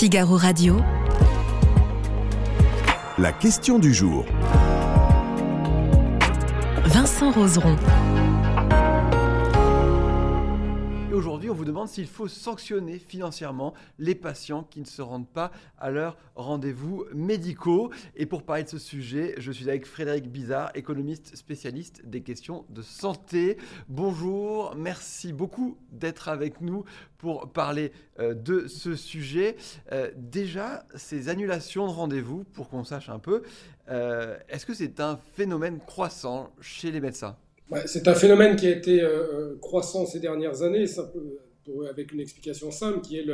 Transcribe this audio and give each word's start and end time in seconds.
Figaro 0.00 0.38
Radio. 0.38 0.80
La 3.18 3.32
question 3.32 3.78
du 3.78 3.92
jour. 3.92 4.24
Vincent 6.86 7.30
Roseron. 7.32 7.76
Aujourd'hui, 11.20 11.50
on 11.50 11.54
vous 11.54 11.66
demande 11.66 11.86
s'il 11.86 12.06
faut 12.06 12.28
sanctionner 12.28 12.98
financièrement 12.98 13.74
les 13.98 14.14
patients 14.14 14.64
qui 14.64 14.80
ne 14.80 14.86
se 14.86 15.02
rendent 15.02 15.28
pas 15.28 15.50
à 15.76 15.90
leurs 15.90 16.16
rendez-vous 16.34 17.04
médicaux. 17.12 17.90
Et 18.16 18.24
pour 18.24 18.42
parler 18.42 18.62
de 18.62 18.70
ce 18.70 18.78
sujet, 18.78 19.34
je 19.36 19.52
suis 19.52 19.68
avec 19.68 19.84
Frédéric 19.84 20.32
Bizarre, 20.32 20.70
économiste 20.74 21.36
spécialiste 21.36 22.06
des 22.06 22.22
questions 22.22 22.64
de 22.70 22.80
santé. 22.80 23.58
Bonjour, 23.86 24.74
merci 24.74 25.34
beaucoup 25.34 25.76
d'être 25.92 26.30
avec 26.30 26.62
nous 26.62 26.84
pour 27.18 27.52
parler 27.52 27.92
euh, 28.18 28.32
de 28.32 28.66
ce 28.66 28.96
sujet. 28.96 29.56
Euh, 29.92 30.10
déjà, 30.16 30.86
ces 30.94 31.28
annulations 31.28 31.86
de 31.86 31.92
rendez-vous, 31.92 32.44
pour 32.44 32.70
qu'on 32.70 32.82
sache 32.82 33.10
un 33.10 33.18
peu, 33.18 33.42
euh, 33.90 34.38
est-ce 34.48 34.64
que 34.64 34.72
c'est 34.72 35.00
un 35.00 35.18
phénomène 35.34 35.80
croissant 35.80 36.50
chez 36.62 36.90
les 36.90 37.00
médecins? 37.02 37.36
C'est 37.86 38.08
un 38.08 38.14
phénomène 38.14 38.56
qui 38.56 38.66
a 38.66 38.70
été 38.70 39.06
croissant 39.60 40.06
ces 40.06 40.20
dernières 40.20 40.62
années, 40.62 40.86
avec 41.88 42.12
une 42.12 42.20
explication 42.20 42.70
simple, 42.70 43.00
qui 43.00 43.18
est 43.18 43.24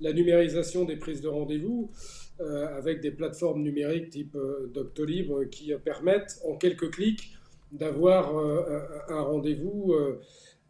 la 0.00 0.12
numérisation 0.12 0.84
des 0.84 0.96
prises 0.96 1.20
de 1.20 1.28
rendez-vous, 1.28 1.90
avec 2.38 3.00
des 3.00 3.10
plateformes 3.10 3.62
numériques 3.62 4.10
type 4.10 4.36
Doctolib 4.74 5.48
qui 5.50 5.72
permettent 5.84 6.38
en 6.46 6.56
quelques 6.56 6.90
clics 6.90 7.32
d'avoir 7.72 8.36
un 9.08 9.22
rendez-vous 9.22 9.94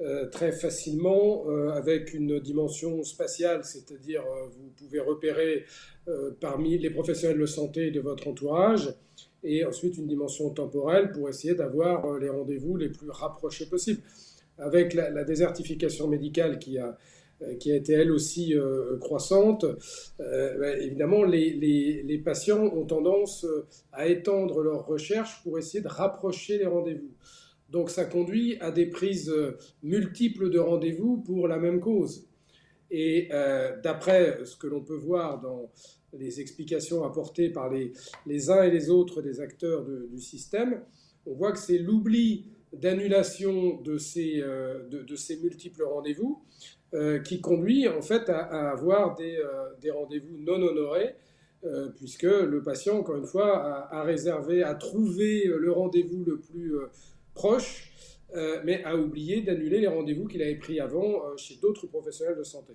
euh, 0.01 0.27
très 0.27 0.53
facilement 0.53 1.43
euh, 1.49 1.71
avec 1.71 2.15
une 2.15 2.39
dimension 2.39 3.03
spatiale, 3.03 3.65
c'est-à-dire 3.65 4.23
euh, 4.23 4.47
vous 4.47 4.71
pouvez 4.77 5.01
repérer 5.01 5.65
parmi 6.41 6.79
les 6.79 6.89
professionnels 6.89 7.39
de 7.39 7.45
santé 7.45 7.91
de 7.91 8.01
votre 8.01 8.29
entourage 8.29 8.95
et 9.45 9.65
ensuite 9.65 9.97
une 9.99 10.07
dimension 10.07 10.51
temporelle 10.51 11.13
pour 11.13 11.29
essayer 11.29 11.55
d'avoir 11.55 12.19
les 12.19 12.29
rendez-vous 12.29 12.77
les 12.77 12.89
plus 12.89 13.11
rapprochés 13.11 13.67
possibles. 13.67 14.03
Avec 14.59 14.93
la, 14.95 15.23
désertification 15.23 16.09
médicale 16.09 16.59
qui 16.59 16.79
a, 16.79 16.99
qui 17.61 17.71
a 17.71 17.77
été 17.77 17.93
elle 17.93 18.11
aussi 18.11 18.55
croissante, 19.01 19.65
ben, 20.19 20.79
évidemment, 20.81 21.23
les, 21.23 21.53
les, 21.53 22.19
patients 22.19 22.65
ont 22.65 22.85
tendance 22.85 23.47
à 23.93 24.09
étendre 24.09 24.61
leurs 24.61 24.85
recherches 24.85 25.41
pour 25.45 25.57
essayer 25.59 25.81
de 25.81 25.89
rapprocher 25.89 26.59
les 26.59 26.67
rendez-vous. 26.67 27.13
Donc 27.69 27.91
ça 27.91 28.05
conduit 28.05 28.59
à 28.61 28.71
des 28.71 28.87
prises 28.87 29.31
euh, 29.31 29.59
multiples 29.83 30.51
de 30.51 30.59
rendez-vous 30.59 31.19
pour 31.19 31.49
la 31.49 31.59
même 31.59 31.81
cause. 31.81 32.27
Et 32.91 33.29
euh, 33.33 33.79
d'après 33.83 34.39
ce 34.45 34.57
que 34.57 34.67
l'on 34.67 34.81
peut 34.81 34.97
voir 34.97 35.41
dans 35.41 35.71
les 36.13 36.41
explications 36.41 37.05
apportées 37.05 37.51
par 37.51 37.71
les, 37.71 37.93
les 38.27 38.51
uns 38.51 38.63
et 38.63 38.71
les 38.71 38.91
autres 38.91 39.23
des 39.23 39.41
acteurs 39.41 39.85
du 39.85 40.21
système, 40.21 40.83
on 41.27 41.35
voit 41.35 41.53
que 41.53 41.59
c'est 41.59 41.79
l'oubli 41.79 42.47
d'annulation 42.73 43.81
de 43.81 43.99
ces, 43.99 44.41
euh, 44.41 44.89
de, 44.89 45.17
ces 45.17 45.39
multiples 45.39 45.85
rendez-vous 45.85 46.43
qui 47.27 47.43
conduit 47.43 47.87
en 47.87 48.01
fait 48.01 48.31
à, 48.31 48.71
avoir 48.71 49.15
des, 49.15 49.39
des 49.83 49.91
rendez-vous 49.91 50.39
non 50.39 50.55
honorés, 50.55 51.17
puisque 51.97 52.23
le 52.23 52.63
patient, 52.63 53.01
encore 53.01 53.19
une 53.19 53.27
fois, 53.27 53.59
a, 53.59 53.99
a 54.01 54.03
réservé, 54.05 54.63
a 54.63 54.75
trouvé 54.75 55.45
le 55.45 55.71
rendez-vous 55.71 56.25
le 56.25 56.41
plus 56.41 56.73
proche, 57.35 57.93
euh, 58.35 58.61
mais 58.65 58.85
a 58.85 58.95
oublié 58.95 59.41
d'annuler 59.41 59.81
les 59.81 59.87
rendez-vous 59.87 60.27
qu'il 60.27 60.43
avait 60.43 60.57
pris 60.57 60.81
avant 60.81 61.25
euh, 61.25 61.37
chez 61.39 61.57
d'autres 61.57 61.87
professionnels 61.87 62.37
de 62.37 62.43
santé. 62.43 62.75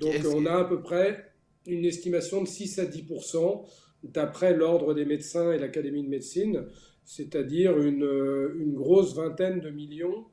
Donc 0.00 0.14
on 0.32 0.46
a 0.46 0.60
à 0.60 0.64
peu 0.64 0.80
près 0.80 1.32
une 1.66 1.84
estimation 1.84 2.42
de 2.42 2.48
6 2.48 2.78
à 2.78 2.84
10% 2.84 3.64
d'après 4.02 4.54
l'Ordre 4.54 4.94
des 4.94 5.04
médecins 5.04 5.52
et 5.52 5.58
l'Académie 5.58 6.02
de 6.02 6.08
médecine, 6.08 6.66
c'est-à-dire 7.04 7.78
une, 7.78 8.04
euh, 8.04 8.56
une, 8.58 8.74
grosse 8.74 9.14
vingtaine 9.14 9.60
de 9.60 9.70
millions 9.70 10.26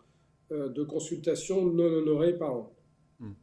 de 0.50 0.82
consultations 0.84 1.66
non 1.66 1.84
honorées 1.84 2.38
par 2.38 2.54
an. 2.54 2.74
Hmm. 3.20 3.34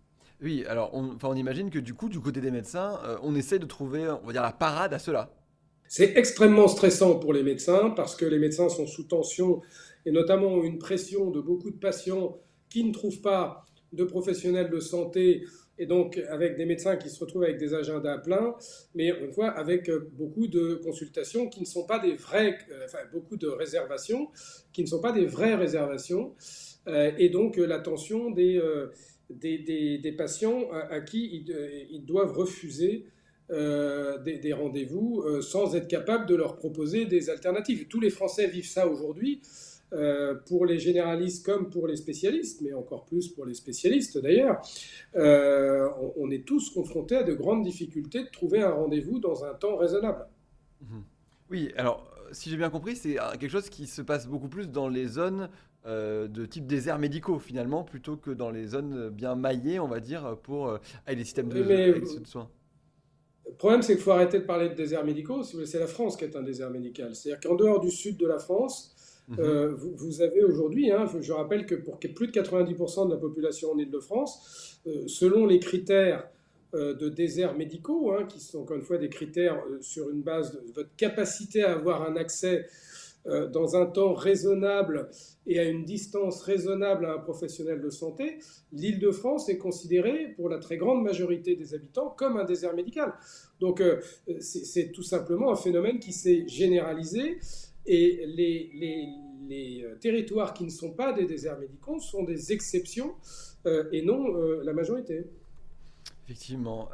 Oui, 0.40 0.64
alors 0.66 0.88
on, 0.94 1.10
enfin, 1.14 1.28
on 1.30 1.34
imagine 1.34 1.68
que 1.68 1.78
du 1.78 1.92
coup, 1.92 2.08
du 2.08 2.18
côté 2.18 2.40
des 2.40 2.50
médecins, 2.50 2.98
on 3.22 3.34
essaie 3.34 3.58
de 3.58 3.66
trouver, 3.66 4.08
on 4.08 4.26
va 4.26 4.32
dire, 4.32 4.40
la 4.40 4.52
parade 4.52 4.94
à 4.94 4.98
cela. 4.98 5.30
C'est 5.88 6.16
extrêmement 6.16 6.66
stressant 6.66 7.18
pour 7.18 7.32
les 7.32 7.42
médecins 7.42 7.90
parce 7.90 8.16
que 8.16 8.24
les 8.24 8.38
médecins 8.38 8.68
sont 8.68 8.86
sous 8.86 9.04
tension 9.04 9.60
et 10.06 10.10
notamment 10.10 10.62
une 10.64 10.78
pression 10.78 11.30
de 11.30 11.40
beaucoup 11.40 11.70
de 11.70 11.76
patients 11.76 12.38
qui 12.68 12.84
ne 12.84 12.92
trouvent 12.92 13.20
pas 13.20 13.64
de 13.92 14.04
professionnels 14.04 14.70
de 14.70 14.80
santé 14.80 15.44
et 15.78 15.86
donc 15.86 16.18
avec 16.28 16.56
des 16.56 16.66
médecins 16.66 16.96
qui 16.96 17.10
se 17.10 17.18
retrouvent 17.20 17.44
avec 17.44 17.58
des 17.58 17.74
agendas 17.74 18.18
pleins, 18.18 18.54
mais 18.94 19.08
une 19.08 19.32
fois 19.32 19.48
avec 19.48 19.88
euh, 19.88 20.08
beaucoup 20.12 20.46
de 20.46 20.80
consultations 20.84 21.48
qui 21.48 21.60
ne 21.60 21.66
sont 21.66 21.84
pas 21.84 21.98
des 21.98 22.14
vraies, 22.14 22.58
euh, 22.70 22.86
beaucoup 23.12 23.36
de 23.36 23.48
réservations 23.48 24.28
qui 24.72 24.82
ne 24.82 24.86
sont 24.86 25.00
pas 25.00 25.12
des 25.12 25.26
vraies 25.26 25.54
réservations, 25.54 26.34
euh, 26.86 27.10
et 27.18 27.28
donc 27.28 27.56
l'attention 27.56 28.30
des, 28.30 28.60
des, 29.30 29.98
des, 29.98 30.12
patients 30.12 30.70
à, 30.70 31.00
qui 31.00 31.46
ils, 31.90 32.04
doivent 32.04 32.36
refuser 32.36 33.06
des, 33.48 34.38
des 34.38 34.52
rendez-vous 34.52 35.24
sans 35.40 35.74
être 35.76 35.88
capables 35.88 36.26
de 36.26 36.34
leur 36.34 36.56
proposer 36.56 37.06
des 37.06 37.30
alternatives. 37.30 37.86
Tous 37.88 38.00
les 38.00 38.10
Français 38.10 38.46
vivent 38.46 38.68
ça 38.68 38.86
aujourd'hui. 38.88 39.40
Euh, 39.92 40.34
pour 40.46 40.66
les 40.66 40.78
généralistes 40.78 41.46
comme 41.46 41.70
pour 41.70 41.86
les 41.86 41.96
spécialistes, 41.96 42.62
mais 42.62 42.72
encore 42.72 43.04
plus 43.04 43.28
pour 43.28 43.44
les 43.44 43.54
spécialistes 43.54 44.18
d'ailleurs, 44.18 44.60
euh, 45.14 45.88
on, 46.16 46.30
est 46.30 46.44
tous 46.44 46.70
confrontés 46.70 47.16
à 47.16 47.22
de 47.22 47.32
grandes 47.32 47.62
difficultés 47.62 48.24
de 48.24 48.30
trouver 48.30 48.60
un 48.60 48.72
rendez-vous 48.72 49.20
dans 49.20 49.44
un 49.44 49.54
temps 49.54 49.76
raisonnable. 49.76 50.26
Mhm. 50.80 51.04
Oui, 51.50 51.72
alors 51.76 52.10
si 52.32 52.50
j'ai 52.50 52.56
bien 52.56 52.70
compris, 52.70 52.96
c'est 52.96 53.16
quelque 53.38 53.48
chose 53.48 53.68
qui 53.68 53.86
se 53.86 54.02
passe 54.02 54.26
beaucoup 54.26 54.48
plus 54.48 54.68
dans 54.68 54.88
les 54.88 55.06
zones 55.06 55.48
euh, 55.86 56.26
de 56.26 56.44
type 56.44 56.66
déserts 56.66 56.98
médicaux 56.98 57.38
finalement, 57.38 57.84
plutôt 57.84 58.16
que 58.16 58.30
dans 58.30 58.50
les 58.50 58.66
zones 58.66 59.10
bien 59.10 59.36
maillées, 59.36 59.78
on 59.78 59.86
va 59.86 60.00
dire, 60.00 60.36
pour 60.42 60.76
les 61.06 61.24
systèmes 61.24 61.50
de, 61.50 61.62
de 61.62 62.26
soins. 62.26 62.50
Le 63.46 63.52
problème, 63.52 63.82
c'est 63.82 63.94
qu'il 63.94 64.02
faut 64.02 64.10
arrêter 64.10 64.40
de 64.40 64.44
parler 64.44 64.70
de 64.70 64.74
déserts 64.74 65.04
médicaux. 65.04 65.42
C'est 65.42 65.78
la 65.78 65.86
France 65.86 66.16
qui 66.16 66.24
est 66.24 66.34
un 66.34 66.42
désert 66.42 66.70
médical. 66.70 67.14
C'est-à-dire 67.14 67.40
qu'en 67.40 67.54
dehors 67.54 67.78
du 67.78 67.90
sud 67.90 68.16
de 68.16 68.26
la 68.26 68.38
France, 68.38 68.93
Mhm. 69.28 69.36
Euh, 69.40 69.74
vous, 69.74 70.20
avez 70.20 70.42
aujourd'hui, 70.44 70.90
hein, 70.90 71.06
je 71.20 71.32
rappelle 71.32 71.66
que 71.66 71.74
pour 71.74 71.98
plus 71.98 72.26
de 72.26 72.32
90% 72.32 73.08
de 73.08 73.14
la 73.14 73.20
population 73.20 73.72
en 73.72 73.78
Ile-de-France, 73.78 74.80
euh, 74.86 75.04
selon 75.06 75.46
les 75.46 75.60
critères 75.60 76.28
euh, 76.74 76.94
de 76.94 77.08
déserts 77.08 77.56
médicaux, 77.56 78.12
hein, 78.12 78.26
qui 78.26 78.40
sont 78.40 78.60
encore 78.60 78.76
une 78.76 78.82
fois 78.82 78.98
des 78.98 79.08
critères 79.08 79.62
sur 79.80 80.10
une 80.10 80.22
base 80.22 80.52
de 80.52 80.60
votre 80.74 80.94
capacité 80.96 81.62
à 81.62 81.72
avoir 81.72 82.02
un 82.02 82.16
accès 82.16 82.66
dans 83.52 83.74
un 83.74 83.86
temps 83.86 84.12
raisonnable 84.12 85.08
et 85.46 85.58
à 85.58 85.64
une 85.64 85.86
distance 85.86 86.42
raisonnable 86.42 87.06
à 87.06 87.14
un 87.14 87.18
professionnel 87.18 87.80
de 87.80 87.88
santé, 87.88 88.38
l'Île-de-France 88.70 89.48
est 89.48 89.56
considérée, 89.56 90.34
pour 90.36 90.50
la 90.50 90.58
très 90.58 90.76
grande 90.76 91.02
majorité 91.02 91.56
des 91.56 91.72
habitants, 91.72 92.10
comme 92.10 92.36
un 92.36 92.44
désert 92.44 92.74
médical. 92.74 93.14
Donc 93.60 93.82
c'est 94.40 94.92
tout 94.92 95.02
simplement 95.02 95.50
un 95.50 95.56
phénomène 95.56 96.00
qui 96.00 96.12
s'est 96.12 96.46
généralisé 96.46 97.38
et 97.86 98.24
les, 98.26 99.82
euh, 99.84 99.94
territoires 99.96 100.54
qui 100.54 100.64
ne 100.64 100.70
sont 100.70 100.92
pas 100.92 101.12
des 101.12 101.26
déserts 101.26 101.58
médicaux 101.58 102.00
sont 102.00 102.24
des 102.24 102.52
exceptions 102.52 103.14
euh, 103.66 103.84
et 103.92 104.02
non 104.02 104.34
euh, 104.34 104.62
la 104.64 104.72
majorité. 104.72 105.26
Effectivement. 106.24 106.88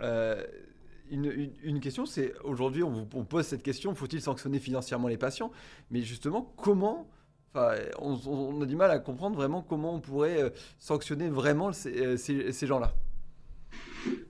une, 1.10 1.80
question, 1.80 2.06
c'est 2.06 2.34
aujourd'hui, 2.42 2.82
on 2.82 3.08
on 3.14 3.24
pose 3.24 3.46
cette 3.46 3.62
question 3.62 3.94
faut-il 3.94 4.20
sanctionner 4.20 4.58
financièrement 4.58 5.06
les 5.06 5.16
patients? 5.16 5.52
Mais 5.90 6.02
justement, 6.02 6.52
comment 6.56 7.08
on, 7.54 8.60
a 8.60 8.66
du 8.66 8.76
mal 8.76 8.90
à 8.90 8.98
comprendre 8.98 9.36
vraiment 9.36 9.62
comment 9.62 9.94
on 9.94 10.00
pourrait 10.00 10.52
sanctionner 10.78 11.28
vraiment 11.28 11.72
ces 11.72 12.66
gens-là. 12.66 12.94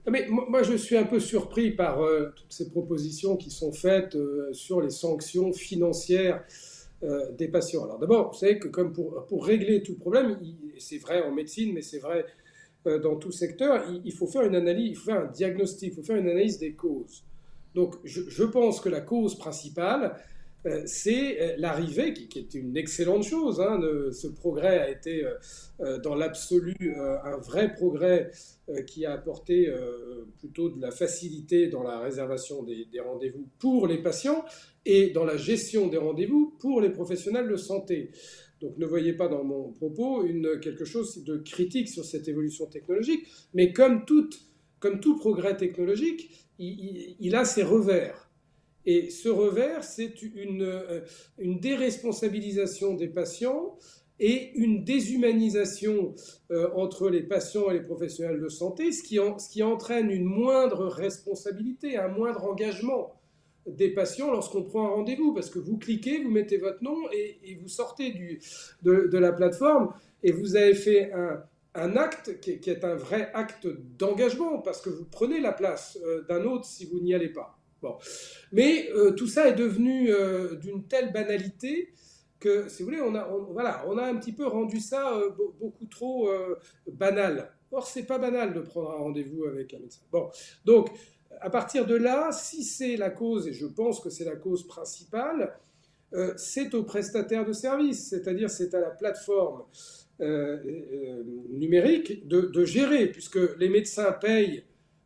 Mais 0.09 0.27
moi, 0.29 0.63
je 0.63 0.75
suis 0.75 0.97
un 0.97 1.05
peu 1.05 1.19
surpris 1.19 1.71
par 1.71 1.99
toutes 2.35 2.51
ces 2.51 2.69
propositions 2.69 3.37
qui 3.37 3.49
sont 3.49 3.71
faites 3.71 4.17
sur 4.51 4.81
les 4.81 4.89
sanctions 4.89 5.53
financières 5.53 6.43
euh, 7.03 7.31
des 7.31 7.47
patients. 7.47 7.83
Alors 7.83 7.97
d'abord, 7.97 8.31
vous 8.31 8.37
savez 8.37 8.59
que 8.59 8.67
comme 8.67 8.93
pour, 8.93 9.25
pour 9.25 9.43
régler 9.43 9.81
tout 9.81 9.95
problème, 9.95 10.37
c'est 10.77 10.99
vrai 10.99 11.23
en 11.23 11.31
médecine, 11.31 11.73
mais 11.73 11.81
c'est 11.81 11.97
vrai 11.97 12.27
euh, 12.85 12.99
dans 12.99 13.15
tout 13.15 13.31
secteur, 13.31 13.83
il, 14.05 14.13
faut 14.13 14.27
faire 14.27 14.43
une 14.43 14.53
analyse, 14.53 14.89
il 14.89 14.95
faut 14.95 15.05
faire 15.05 15.21
un 15.21 15.31
diagnostic, 15.31 15.93
il 15.93 15.95
faut 15.95 16.03
faire 16.03 16.17
une 16.17 16.29
analyse 16.29 16.59
des 16.59 16.73
causes. 16.73 17.23
Donc 17.73 17.95
je, 18.03 18.43
pense 18.43 18.79
que 18.79 18.89
la 18.89 19.01
cause 19.01 19.35
principale, 19.35 20.03
euh, 20.03 20.09
c'est 20.85 21.55
l'arrivée, 21.57 22.13
qui, 22.13 22.37
est 22.37 22.53
une 22.53 22.77
excellente 22.77 23.23
chose. 23.23 23.59
Hein, 23.59 23.79
ce 24.11 24.27
progrès 24.27 24.79
a 24.79 24.89
été 24.89 25.25
dans 26.03 26.15
l'absolu 26.15 26.75
un 26.97 27.37
vrai 27.37 27.73
progrès 27.73 28.31
qui 28.85 29.05
a 29.05 29.13
apporté 29.13 29.73
plutôt 30.39 30.69
de 30.69 30.79
la 30.79 30.91
facilité 30.91 31.67
dans 31.67 31.83
la 31.83 31.99
réservation 31.99 32.63
des, 32.63 32.87
rendez-vous 32.99 33.47
pour 33.59 33.87
les 33.87 33.97
patients, 33.97 34.45
et 34.85 35.09
dans 35.11 35.25
la 35.25 35.37
gestion 35.37 35.87
des 35.87 35.97
rendez-vous 35.97 36.55
pour 36.59 36.81
les 36.81 36.89
professionnels 36.89 37.47
de 37.47 37.57
santé. 37.57 38.11
Donc 38.61 38.77
ne 38.77 38.85
voyez 38.85 39.13
pas 39.13 39.27
dans 39.27 39.43
mon 39.43 39.71
propos 39.71 40.23
quelque 40.61 40.85
chose 40.85 41.23
de 41.23 41.37
critique 41.37 41.89
sur 41.89 42.05
cette 42.05 42.27
évolution 42.27 42.67
technologique, 42.67 43.27
mais 43.53 43.73
comme 43.73 44.05
tout 44.05 45.17
progrès 45.17 45.57
technologique, 45.57 46.47
il, 46.59 47.35
a 47.35 47.45
ses 47.45 47.63
revers. 47.63 48.30
Et 48.85 49.09
ce 49.09 49.29
revers, 49.29 49.83
c'est 49.83 50.21
une, 50.21 50.63
euh, 50.63 51.01
une, 51.37 51.59
déresponsabilisation 51.59 52.95
des 52.95 53.07
patients 53.07 53.77
et 54.19 54.51
une 54.55 54.83
déshumanisation 54.83 56.13
euh, 56.51 56.69
entre 56.75 57.09
les 57.09 57.23
patients 57.23 57.69
et 57.69 57.73
les 57.73 57.81
professionnels 57.81 58.39
de 58.39 58.49
santé, 58.49 58.91
ce 58.91 59.03
qui, 59.03 59.15
ce 59.15 59.49
qui 59.49 59.63
entraîne 59.63 60.09
une 60.09 60.25
moindre 60.25 60.87
responsabilité, 60.87 61.97
un 61.97 62.07
moindre 62.07 62.45
engagement 62.45 63.15
des 63.67 63.89
patients 63.89 64.31
lorsqu'on 64.31 64.63
prend 64.63 64.87
un 64.87 64.91
rendez-vous, 64.91 65.33
parce 65.33 65.49
que 65.49 65.59
vous 65.59 65.77
cliquez, 65.77 66.23
vous 66.23 66.31
mettez 66.31 66.57
votre 66.57 66.83
nom 66.83 66.97
et, 67.11 67.57
vous 67.61 67.67
sortez 67.67 68.11
du, 68.11 68.41
de, 68.81 69.07
de, 69.11 69.17
la 69.17 69.31
plateforme 69.31 69.93
et 70.23 70.31
vous 70.31 70.55
avez 70.55 70.73
fait 70.73 71.11
un, 71.13 71.43
un 71.75 71.95
acte 71.95 72.39
qui 72.41 72.51
est, 72.51 72.83
un 72.83 72.95
vrai 72.95 73.31
acte 73.33 73.67
d'engagement, 73.97 74.59
parce 74.59 74.81
que 74.81 74.89
vous 74.89 75.05
prenez 75.05 75.39
la 75.39 75.53
place 75.53 75.97
euh, 76.03 76.23
d'un 76.27 76.43
autre 76.43 76.65
si 76.65 76.85
vous 76.85 76.99
n'y 76.99 77.13
allez 77.13 77.29
pas. 77.29 77.60
Bon. 77.81 77.97
Mais 78.51 78.89
euh, 78.91 79.11
tout 79.11 79.27
ça 79.27 79.47
est 79.47 79.55
devenu 79.55 80.11
euh, 80.11 80.55
d'une 80.55 80.87
telle 80.87 81.11
banalité 81.11 81.93
que, 82.39 82.69
si 82.69 82.83
vous 82.83 82.89
voulez, 82.89 83.01
on 83.01 83.15
a, 83.15 83.27
voilà, 83.51 83.83
on 83.87 83.97
a 83.97 84.03
un 84.03 84.15
petit 84.15 84.31
peu 84.31 84.47
rendu 84.47 84.79
ça 84.79 85.21
beaucoup 85.59 85.85
trop 85.85 86.27
banal. 86.91 87.51
Or, 87.71 87.85
c'est 87.85 88.07
pas 88.07 88.17
banal 88.17 88.53
de 88.55 88.61
prendre 88.61 88.89
un 88.89 88.95
rendez-vous 88.95 89.45
avec 89.45 89.73
un 89.75 89.79
médecin. 89.79 90.01
Bon, 90.11 90.27
donc, 90.65 90.89
à 91.39 91.51
partir 91.51 91.85
de 91.85 91.93
là, 91.93 92.31
si 92.31 92.63
c'est 92.63 92.97
la 92.97 93.11
cause, 93.11 93.47
et 93.47 93.53
je 93.53 93.67
pense 93.67 93.99
que 93.99 94.09
c'est 94.09 94.25
la 94.25 94.35
cause 94.35 94.65
principale, 94.65 95.55
c'est 96.35 96.73
au 96.73 96.81
prestataire 96.81 97.45
de 97.45 97.53
service, 97.53 98.09
c'est-à-dire 98.09 98.49
c'est 98.49 98.73
à 98.73 98.79
la 98.79 98.89
plateforme 98.89 99.61
euh, 100.21 100.59
euh, 100.65 101.23
numérique 101.49 102.27
de, 102.27 102.63
gérer, 102.63 103.07
puisque 103.07 103.39
les 103.57 103.69
médecins 103.69 104.11
payent 104.11 104.63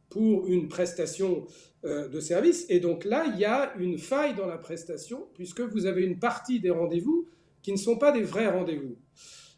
pour 0.10 0.46
une 0.48 0.68
prestation 0.68 1.46
euh, 1.86 2.08
de 2.08 2.20
service. 2.20 2.66
Et 2.70 2.80
donc 2.80 3.06
là, 3.06 3.26
il 3.34 3.40
y 3.40 3.46
a 3.46 3.74
une 3.78 3.98
faille 3.98 4.36
dans 4.36 4.48
la 4.48 4.58
prestation, 4.58 5.28
puisque 5.34 5.62
vous 5.62 5.86
avez 5.86 6.04
une 6.04 6.20
partie 6.20 6.60
des 6.60 6.70
rendez-vous 6.70 7.28
qui 7.62 7.72
ne 7.72 7.78
sont 7.78 7.98
pas 7.98 8.12
des 8.12 8.24
vrais 8.24 8.48
rendez-vous. 8.48 8.96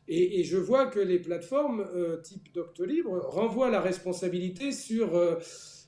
Et, 0.10 0.46
je 0.46 0.56
vois 0.56 0.86
que 0.86 1.02
les 1.02 1.20
plateformes 1.20 1.86
type 2.24 2.54
Doctolib 2.54 3.06
renvoient 3.08 3.70
la 3.70 3.82
responsabilité 3.82 4.72
sur, 4.72 5.38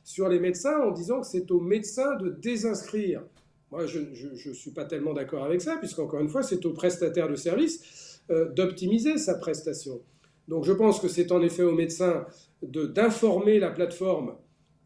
sur 0.04 0.28
les 0.28 0.42
médecins 0.42 0.78
en 0.82 0.92
disant 0.92 1.22
que 1.22 1.28
c'est 1.28 1.50
aux 1.52 1.62
médecins 1.62 2.18
de 2.18 2.28
désinscrire. 2.28 3.24
Moi, 3.72 3.86
je 3.86 4.00
ne 4.00 4.54
suis 4.54 4.72
pas 4.72 4.84
tellement 4.84 5.14
d'accord 5.14 5.46
avec 5.46 5.62
ça, 5.62 5.78
puisqu'encore 5.78 6.20
une 6.20 6.28
fois, 6.28 6.44
c'est 6.44 6.66
aux 6.66 6.74
prestataires 6.74 7.30
de 7.30 7.38
services 7.38 8.10
euh, 8.32 8.48
d'optimiser 8.50 9.18
sa 9.18 9.34
prestation. 9.34 10.02
Donc 10.48 10.64
je 10.64 10.72
pense 10.72 11.00
que 11.00 11.08
c'est 11.08 11.32
en 11.32 11.42
effet 11.42 11.64
au 11.64 11.72
médecin 11.72 12.28
d'informer 12.62 13.58
la 13.58 13.72
plateforme 13.72 14.30
euh, 14.30 14.34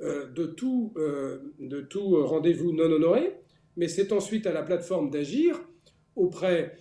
de 0.03 0.45
tout, 0.45 0.94
euh, 0.97 1.39
tout 1.89 2.25
rendez-vous 2.25 2.73
non 2.73 2.91
honoré, 2.91 3.35
mais 3.77 3.88
c'est 3.88 4.11
ensuite 4.11 4.47
à 4.47 4.53
la 4.53 4.63
plateforme 4.63 5.09
d'agir 5.09 5.59
auprès 6.15 6.75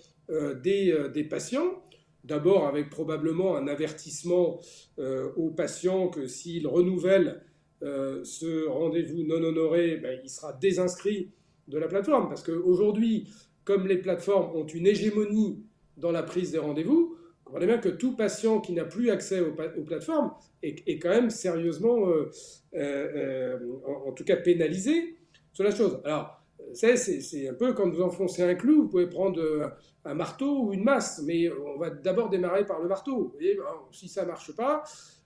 des, 0.63 0.95
des, 1.13 1.25
patients, 1.25 1.83
d'abord 2.25 2.67
avec 2.67 2.91
probablement 2.91 3.57
un 3.57 3.67
avertissement 3.67 4.61
aux 4.99 5.51
patients 5.51 6.09
que 6.09 6.27
s'il 6.27 6.67
renouvelle 6.67 7.43
ce 7.81 8.69
rendez-vous 8.69 9.25
non 9.25 9.43
honoré, 9.43 9.97
ben, 9.97 10.21
il 10.23 10.29
sera 10.29 10.53
désinscrit 10.53 11.33
de 11.69 11.79
la 11.79 11.89
plateforme, 11.89 12.29
parce 12.29 12.43
qu'aujourd'hui, 12.43 13.29
comme 13.65 13.87
les 13.87 13.99
plateformes 13.99 14.57
ont 14.57 14.67
une 14.67 14.87
hégémonie 14.87 15.65
dans 15.97 16.13
la 16.13 16.23
prise 16.23 16.53
des 16.53 16.59
rendez-vous, 16.59 17.17
comprenez 17.53 17.67
bien 17.67 17.79
que 17.79 17.91
tout 17.91 18.17
patient 18.17 18.61
qui 18.61 18.73
n'a 18.73 18.87
plus 18.87 19.11
accès 19.11 19.41
aux, 19.41 19.53
plateformes 19.53 20.33
est, 20.63 20.99
quand 20.99 21.11
même 21.11 21.29
sérieusement, 21.29 22.09
euh, 22.09 22.31
euh, 22.75 23.59
euh, 23.59 23.59
en, 24.07 24.13
tout 24.13 24.25
cas 24.25 24.37
pénalisé 24.37 25.19
sur 25.53 25.63
la 25.63 25.71
chose. 25.71 26.01
Alors, 26.05 26.43
c'est 26.73 27.49
un 27.49 27.53
peu 27.53 27.75
quand 27.75 27.91
vous 27.91 28.01
enfoncez 28.01 28.43
un 28.43 28.55
clou, 28.55 28.85
vous 28.85 28.89
pouvez 28.89 29.07
prendre 29.07 29.71
un 30.03 30.15
marteau 30.15 30.63
ou 30.63 30.73
une 30.73 30.83
masse, 30.83 31.21
mais 31.27 31.51
on 31.51 31.79
va 31.79 31.91
d'abord 31.91 32.31
démarrer 32.31 32.65
par 32.65 32.81
le 32.81 32.89
marteau. 32.89 33.37
Et 33.39 33.59
si 33.91 34.09
ça 34.09 34.23
ne 34.23 34.29
marche 34.29 34.57
pas, 34.57 34.83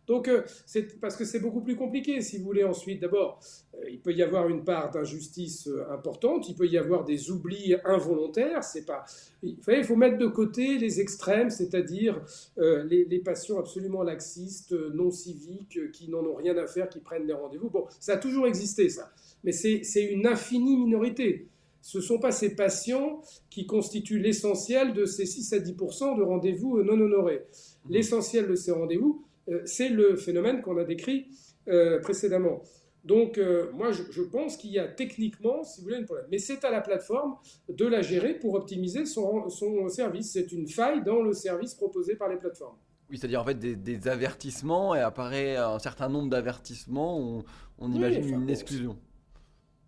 donc, 0.07 0.29
euh, 0.29 0.43
c'est 0.67 1.01
parce 1.01 1.17
que 1.17 1.25
c'est 1.25 1.41
beaucoup 1.41 1.61
plus 1.61 1.75
compliqué, 1.75 2.21
si 2.21 2.39
vous 2.39 2.45
voulez, 2.45 2.65
ensuite. 2.65 3.01
D'abord, 3.01 3.41
euh, 3.75 3.91
il 3.91 4.01
peut 4.01 4.13
y 4.13 4.23
avoir 4.23 4.49
une 4.49 4.65
part 4.65 4.91
d'injustice 4.91 5.67
euh, 5.67 5.91
importante, 5.93 6.49
il 6.49 6.55
peut 6.55 6.69
y 6.69 6.79
avoir 6.79 7.05
des 7.05 7.31
oublis 7.31 7.75
involontaires. 7.85 8.63
C'est 8.63 8.85
pas, 8.85 9.05
il 9.43 9.85
faut 9.85 9.97
mettre 9.97 10.19
de 10.19 10.29
côté 10.29 10.79
les 10.79 11.01
extrêmes, 11.01 11.51
c'est-à-dire 11.51 12.23
les, 12.57 13.23
patients 13.25 13.59
absolument 13.59 14.03
laxistes, 14.03 14.73
non 14.73 15.11
civiques, 15.11 15.91
qui 15.91 16.09
n'en 16.09 16.25
ont 16.25 16.35
rien 16.35 16.57
à 16.57 16.67
faire, 16.67 16.89
qui 16.89 17.01
prennent 17.01 17.27
des 17.27 17.33
rendez-vous. 17.33 17.71
Bon, 17.71 17.87
ça 17.99 18.15
a 18.15 18.17
toujours 18.17 18.47
existé, 18.47 18.89
ça. 18.89 19.11
Mais 19.43 19.53
c'est 19.53 20.05
une 20.05 20.27
infinie 20.27 20.77
minorité. 20.77 21.49
Ce 21.81 21.99
ne 21.99 22.03
sont 22.03 22.19
pas 22.19 22.33
ces 22.33 22.55
patients 22.55 23.21
qui 23.49 23.67
constituent 23.67 24.19
l'essentiel 24.19 24.93
de 24.93 25.05
ces 25.05 25.25
6 25.25 25.53
à 25.53 25.59
10 25.61 25.73
de 25.73 26.23
rendez-vous 26.23 26.83
non 26.83 27.01
honorés. 27.01 27.45
L'essentiel 27.89 28.49
de 28.49 28.57
ces 28.57 28.73
rendez-vous, 28.73 29.26
c'est 29.65 29.89
le 29.89 30.17
phénomène 30.17 30.63
qu'on 30.63 30.77
a 30.77 30.85
décrit 30.85 31.29
euh, 31.69 31.99
précédemment. 32.01 32.63
Donc, 33.05 33.39
euh, 33.39 33.71
moi, 33.73 33.91
je, 33.91 34.23
pense 34.23 34.57
qu'il 34.57 34.71
y 34.71 34.79
a 34.79 34.87
techniquement, 34.87 35.65
si 35.65 35.81
vous 35.81 35.87
voulez, 35.87 35.97
un 35.97 36.05
problème. 36.05 36.27
Mais 36.31 36.39
c'est 36.39 36.65
à 36.65 36.71
la 36.71 36.81
plateforme 36.81 37.37
de 37.69 37.87
la 37.87 38.03
gérer 38.03 38.35
pour 38.35 38.55
optimiser 38.55 39.05
son, 39.05 39.49
service. 39.89 40.33
C'est 40.33 40.53
une 40.53 40.69
faille 40.69 41.03
dans 41.03 41.23
le 41.23 41.33
service 41.33 41.75
proposé 41.75 42.15
par 42.15 42.29
les 42.29 42.37
plateformes. 42.37 42.77
Oui, 43.11 43.19
c'est-à-dire 43.19 43.41
en 43.41 43.45
fait 43.45 43.59
des, 43.59 44.09
avertissements 44.09 44.95
et 44.95 45.01
apparaît 45.01 45.57
un 45.57 45.79
certain 45.79 46.09
nombre 46.09 46.29
d'avertissements, 46.29 47.19
on, 47.19 47.45
on 47.79 47.93
imagine 47.93 48.29
une 48.29 48.51
exclusion. 48.51 48.97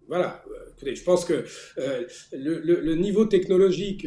Voilà, 0.07 0.43
écoutez, 0.73 0.95
je 0.95 1.05
pense 1.05 1.25
que 1.25 1.45
le, 2.33 2.95
niveau 2.95 3.25
technologique 3.25 4.07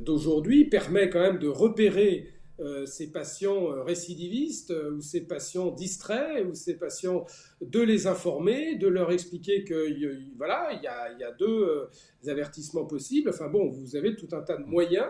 d'aujourd'hui 0.00 0.64
permet 0.64 1.10
quand 1.10 1.20
même 1.20 1.38
de 1.38 1.48
repérer 1.48 2.33
euh, 2.60 2.86
ces 2.86 3.10
patients 3.10 3.72
euh, 3.72 3.82
récidivistes 3.82 4.70
euh, 4.70 4.92
ou 4.92 5.00
ces 5.00 5.22
patients 5.22 5.72
distraits 5.72 6.46
ou 6.46 6.54
ces 6.54 6.74
patients 6.78 7.26
de 7.60 7.80
les 7.80 8.06
informer, 8.06 8.76
de 8.76 8.86
leur 8.86 9.10
expliquer 9.10 9.64
que 9.64 9.88
voilà, 10.36 10.68
il 10.72 10.80
y 10.82 10.86
a, 10.86 11.32
deux 11.32 11.88
avertissements 12.28 12.84
possibles. 12.84 13.30
Enfin 13.30 13.48
bon, 13.48 13.68
vous 13.70 13.96
avez 13.96 14.14
tout 14.14 14.28
un 14.32 14.42
tas 14.42 14.56
de 14.56 14.64
moyens, 14.64 15.06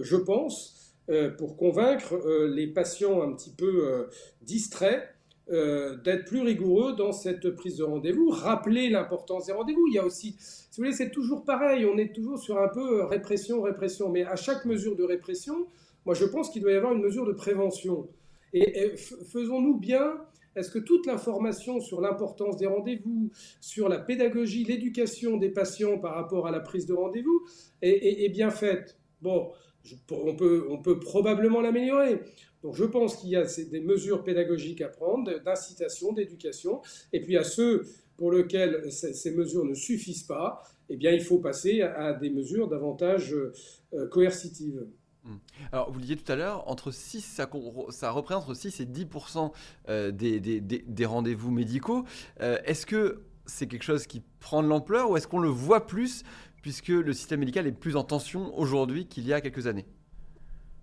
je 0.00 0.16
pense, 0.16 0.94
pour 1.36 1.56
convaincre 1.56 2.16
les 2.46 2.68
patients 2.68 3.22
un 3.22 3.34
petit 3.34 3.50
peu 3.50 4.06
distraits 4.42 5.02
d'être 5.48 6.24
plus 6.26 6.40
rigoureux 6.40 6.94
dans 6.94 7.12
cette 7.12 7.50
prise 7.50 7.76
de 7.78 7.84
rendez-vous, 7.84 8.30
rappeler 8.30 8.88
l'importance 8.88 9.46
des 9.46 9.52
rendez-vous. 9.52 9.86
Il 9.88 9.94
y 9.94 9.98
a 9.98 10.04
aussi, 10.04 10.36
si 10.38 10.68
vous 10.76 10.84
voulez, 10.84 10.92
c'est 10.92 11.10
toujours 11.10 11.44
pareil, 11.44 11.84
on 11.84 11.98
est 11.98 12.14
toujours 12.14 12.38
sur 12.38 12.58
un 12.58 12.68
peu 12.68 13.02
répression, 13.04 13.60
répression, 13.62 14.08
mais 14.08 14.24
à 14.24 14.36
chaque 14.36 14.64
mesure 14.64 14.96
de 14.96 15.04
répression, 15.04 15.66
moi, 16.06 16.14
je 16.14 16.24
pense 16.24 16.50
qu'il 16.50 16.62
doit 16.62 16.72
y 16.72 16.76
avoir 16.76 16.92
une 16.92 17.02
mesure 17.02 17.26
de 17.26 17.32
prévention. 17.32 18.08
Et, 18.52 18.96
faisons-nous 18.96 19.78
bien 19.78 20.20
est-ce 20.56 20.70
que 20.70 20.80
toute 20.80 21.06
l'information 21.06 21.80
sur 21.80 22.00
l'importance 22.00 22.56
des 22.56 22.66
rendez-vous, 22.66 23.30
sur 23.60 23.88
la 23.88 23.98
pédagogie, 23.98 24.64
l'éducation 24.64 25.36
des 25.36 25.50
patients 25.50 25.98
par 25.98 26.14
rapport 26.16 26.48
à 26.48 26.50
la 26.50 26.58
prise 26.58 26.86
de 26.86 26.92
rendez-vous 26.92 27.46
est, 27.82 28.28
bien 28.30 28.50
faite? 28.50 28.98
Bon, 29.22 29.52
on, 30.10 30.34
peut, 30.34 30.66
on 30.68 30.78
peut 30.78 30.98
probablement 30.98 31.60
l'améliorer. 31.60 32.20
Donc 32.64 32.74
je 32.74 32.84
pense 32.84 33.16
qu'il 33.16 33.30
y 33.30 33.36
a 33.36 33.44
des 33.44 33.80
mesures 33.80 34.24
pédagogiques 34.24 34.80
à 34.80 34.88
prendre, 34.88 35.40
d'incitation, 35.40 36.12
d'éducation. 36.12 36.82
Et 37.12 37.20
puis 37.20 37.36
à 37.36 37.44
ceux 37.44 37.86
pour 38.16 38.32
lesquels 38.32 38.90
ces 38.90 39.30
mesures 39.30 39.64
ne 39.64 39.74
suffisent 39.74 40.24
pas, 40.24 40.62
eh 40.88 40.96
bien 40.96 41.12
il 41.12 41.22
faut 41.22 41.38
passer 41.38 41.80
à 41.82 42.12
des 42.12 42.28
mesures 42.28 42.68
davantage 42.68 43.34
euh, 43.34 44.08
coercitives. 44.08 44.84
Hmm. 45.24 45.36
Alors, 45.72 45.90
vous 45.90 45.96
le 45.96 46.02
disiez 46.02 46.16
tout 46.16 46.30
à 46.32 46.36
l'heure, 46.36 46.68
entre 46.68 46.90
6, 46.90 47.20
ça, 47.20 48.10
représente 48.10 48.44
entre 48.44 48.54
6 48.54 48.80
et 48.80 48.86
10% 48.86 49.52
euh, 49.88 50.10
des, 50.10 50.40
des, 50.40 51.06
rendez-vous 51.06 51.50
médicaux. 51.50 52.04
Euh, 52.40 52.58
est-ce 52.64 52.86
que 52.86 53.22
c'est 53.46 53.66
quelque 53.66 53.82
chose 53.82 54.06
qui 54.06 54.22
prend 54.38 54.62
de 54.62 54.68
l'ampleur 54.68 55.10
ou 55.10 55.16
est-ce 55.16 55.28
qu'on 55.28 55.40
le 55.40 55.48
voit 55.48 55.86
plus 55.86 56.22
puisque 56.62 56.88
le 56.88 57.12
système 57.12 57.40
médical 57.40 57.66
est 57.66 57.72
plus 57.72 57.96
en 57.96 58.04
tension 58.04 58.56
aujourd'hui 58.58 59.06
qu'il 59.06 59.26
y 59.26 59.32
a 59.32 59.40
quelques 59.40 59.66
années? 59.66 59.86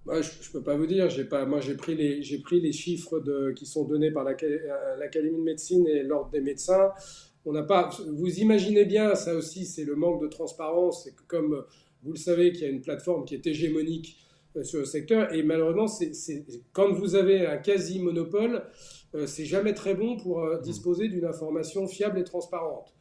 Bah, 0.05 0.21
je 0.21 0.29
ne 0.29 0.53
peux 0.53 0.63
pas 0.63 0.75
vous 0.75 0.87
dire. 0.87 1.07
Moi, 1.47 1.59
j'ai 1.59 1.75
pris, 1.75 1.95
les, 1.95 2.71
chiffres 2.71 3.19
qui 3.55 3.65
sont 3.65 3.85
donnés 3.85 4.11
par 4.11 4.25
euh, 4.27 4.95
l'Académie 4.99 5.37
de 5.37 5.43
médecine 5.43 5.87
et 5.87 6.03
l'Ordre 6.03 6.29
des 6.29 6.41
médecins. 6.41 6.91
On 7.45 7.53
n'a 7.53 7.63
pas. 7.63 7.89
Vous 8.07 8.39
imaginez 8.39 8.85
bien, 8.85 9.15
ça 9.15 9.33
aussi, 9.33 9.65
c'est 9.65 9.83
le 9.83 9.95
manque 9.95 10.21
de 10.21 10.27
transparence. 10.27 11.05
C'est 11.05 11.15
comme 11.27 11.63
vous 12.03 12.11
le 12.11 12.17
savez, 12.17 12.51
qu'il 12.51 12.61
y 12.61 12.65
a 12.65 12.69
une 12.69 12.81
plateforme 12.81 13.25
qui 13.25 13.35
est 13.35 13.45
hégémonique 13.45 14.17
sur 14.63 14.79
le 14.79 14.85
secteur. 14.85 15.33
Et 15.33 15.43
malheureusement, 15.43 15.85
quand 16.73 16.91
vous 16.91 17.15
avez 17.15 17.45
un 17.45 17.57
quasi-monopole, 17.57 18.63
euh, 19.15 19.25
c'est 19.25 19.45
jamais 19.45 19.73
très 19.73 19.95
bon 19.95 20.17
pour 20.17 20.43
euh, 20.43 20.59
disposer 20.59 21.07
d'une 21.07 21.25
information 21.25 21.87
fiable 21.87 22.19
et 22.19 22.23
transparente. 22.23 22.93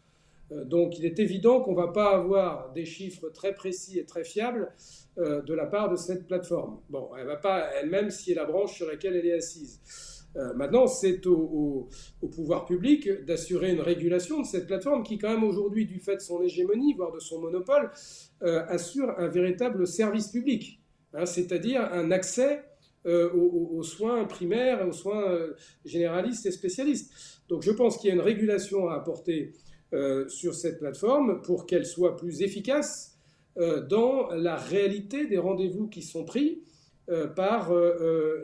donc 0.67 0.97
il 0.99 1.05
est 1.05 1.19
évident 1.19 1.61
qu'on 1.61 1.73
ne 1.73 1.77
va 1.77 1.89
pas 1.89 2.15
avoir 2.15 2.73
des 2.73 2.85
chiffres 2.85 3.29
très 3.31 3.53
précis 3.53 3.99
et 3.99 4.07
très 4.07 4.23
fiables 4.23 4.73
de 5.17 5.55
la 5.55 5.67
part 5.67 5.89
de 5.91 5.97
cette 5.97 6.27
plateforme. 6.27 6.79
Bon, 6.89 7.09
elle 7.19 7.27
va 7.27 7.37
pas 7.37 7.69
elle-même 7.81 8.11
est 8.11 8.35
la 8.35 8.45
branche 8.45 8.75
sur 8.77 8.87
laquelle 8.87 9.17
elle 9.17 9.27
est 9.27 9.33
assise. 9.33 9.81
maintenant, 10.55 10.87
c'est 10.87 11.27
au, 11.27 11.89
pouvoir 12.31 12.67
public 12.67 13.09
d'assurer 13.25 13.73
une 13.73 13.81
régulation 13.81 14.41
de 14.43 14.47
cette 14.47 14.67
plateforme 14.67 15.03
qui, 15.03 15.19
quand 15.19 15.31
même, 15.31 15.43
aujourd'hui, 15.43 15.87
du 15.87 15.99
fait 15.99 16.17
de 16.17 16.21
son 16.21 16.41
hégémonie, 16.43 16.93
voire 16.95 17.13
de 17.13 17.19
son 17.19 17.41
monopole, 17.41 17.91
assure 18.43 19.09
un 19.19 19.29
véritable 19.29 19.87
service 19.87 20.29
public, 20.29 20.81
hein, 21.17 21.27
c'est-à-dire 21.27 21.83
un 21.93 22.11
accès 22.11 22.63
aux, 23.05 23.85
soins 23.85 24.25
primaires, 24.25 24.85
aux 24.89 24.93
soins 24.93 25.39
généralistes 25.85 26.45
et 26.47 26.51
spécialistes. 26.51 27.13
Donc 27.49 27.63
je 27.63 27.71
pense 27.71 27.99
qu'il 27.99 28.09
y 28.09 28.11
a 28.11 28.15
une 28.15 28.21
régulation 28.21 28.89
à 28.89 28.97
apporter 28.97 29.53
euh, 29.95 30.29
sur 30.29 30.55
cette 30.55 30.81
plateforme 30.81 31.41
pour 31.43 31.65
qu'elle 31.65 31.87
soit 31.87 32.17
plus 32.17 32.43
efficace 32.43 33.17
euh, 33.57 33.87
dans 33.87 34.31
la 34.31 34.57
réalité 34.57 35.29
des 35.29 35.39
rendez-vous 35.39 35.87
qui 35.87 36.03
sont 36.03 36.25
pris 36.25 36.65
euh, 37.09 37.29
par 37.29 37.73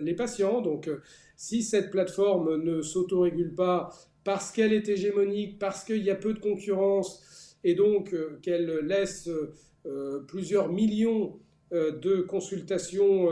les 0.00 0.14
patients. 0.14 0.60
Donc 0.60 0.88
si 1.36 1.64
cette 1.64 1.90
plateforme 1.90 2.62
ne 2.62 2.80
s'autorégule 2.80 3.54
pas 3.54 3.90
parce 4.22 4.52
qu'elle 4.52 4.72
est 4.72 4.88
hégémonique, 4.88 5.58
parce 5.58 5.82
qu'il 5.82 6.04
y 6.04 6.10
a 6.10 6.14
peu 6.14 6.32
de 6.32 6.38
concurrence 6.38 7.56
et 7.64 7.74
donc 7.74 8.14
qu'elle 8.40 8.66
laisse 8.86 9.28
plusieurs 10.28 10.68
millions 10.68 11.40
de 11.72 12.20
consultations 12.20 13.28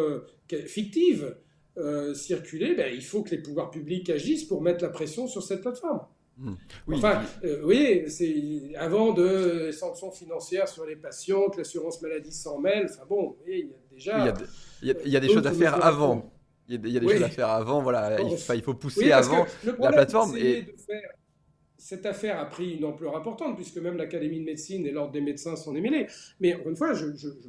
fictives 0.67 1.37
circuler, 2.15 2.75
ben, 2.75 2.93
il 2.93 3.05
faut 3.05 3.23
que 3.23 3.31
les 3.31 3.43
pouvoirs 3.43 3.71
publics 3.71 4.11
agissent 4.11 4.45
pour 4.45 4.63
mettre 4.63 4.83
la 4.83 4.91
pression 4.91 5.29
sur 5.29 5.43
cette 5.43 5.61
plateforme. 5.61 6.01
Hmm. 6.41 6.55
Oui, 6.87 6.97
enfin, 6.97 7.23
euh, 7.45 7.61
oui, 7.65 8.05
c'est 8.09 8.75
avant 8.77 9.13
de 9.13 9.71
sanctions 9.73 10.11
financières 10.11 10.69
sur 10.69 10.87
les 10.87 10.97
patients, 10.97 11.51
que 11.51 11.59
l'assurance 11.59 12.01
maladie 12.01 12.33
s'en 12.33 12.59
mêle. 12.59 12.87
Enfin 12.91 13.03
bon, 13.07 13.37
il 13.47 13.59
y 13.59 13.63
a 13.63 13.77
déjà. 13.91 14.35
il, 14.81 15.13
y 15.13 15.17
a, 15.17 15.21
des 15.21 15.29
choses 15.29 15.47
à 15.47 15.53
faire 15.53 15.85
avant. 15.85 16.33
Il 16.67 16.89
y 16.89 16.97
a, 16.97 17.01
des 17.01 17.09
choses 17.09 17.23
à 17.23 17.29
faire 17.29 17.51
avant. 17.51 17.83
Voilà, 17.83 18.17
il, 18.23 18.63
faut 18.63 18.73
pousser 18.73 19.13
avant 19.13 19.45
la 19.79 19.93
plateforme. 19.93 20.35
Et... 20.39 20.63
De 20.63 20.73
faire 20.79 21.11
cette 21.81 22.05
affaire 22.05 22.39
a 22.39 22.45
pris 22.45 22.77
une 22.77 22.85
ampleur 22.85 23.17
importante, 23.17 23.57
puisque 23.57 23.79
même 23.79 23.97
l'Académie 23.97 24.39
de 24.39 24.45
médecine 24.45 24.87
et 24.87 24.91
l'Ordre 24.91 25.13
des 25.13 25.23
médecins 25.23 25.57
sont 25.57 25.73
démêlés. 25.73 26.07
Mais 26.39 26.55
encore 26.55 26.69
une 26.69 26.77
fois, 26.77 26.93
je, 26.93 27.07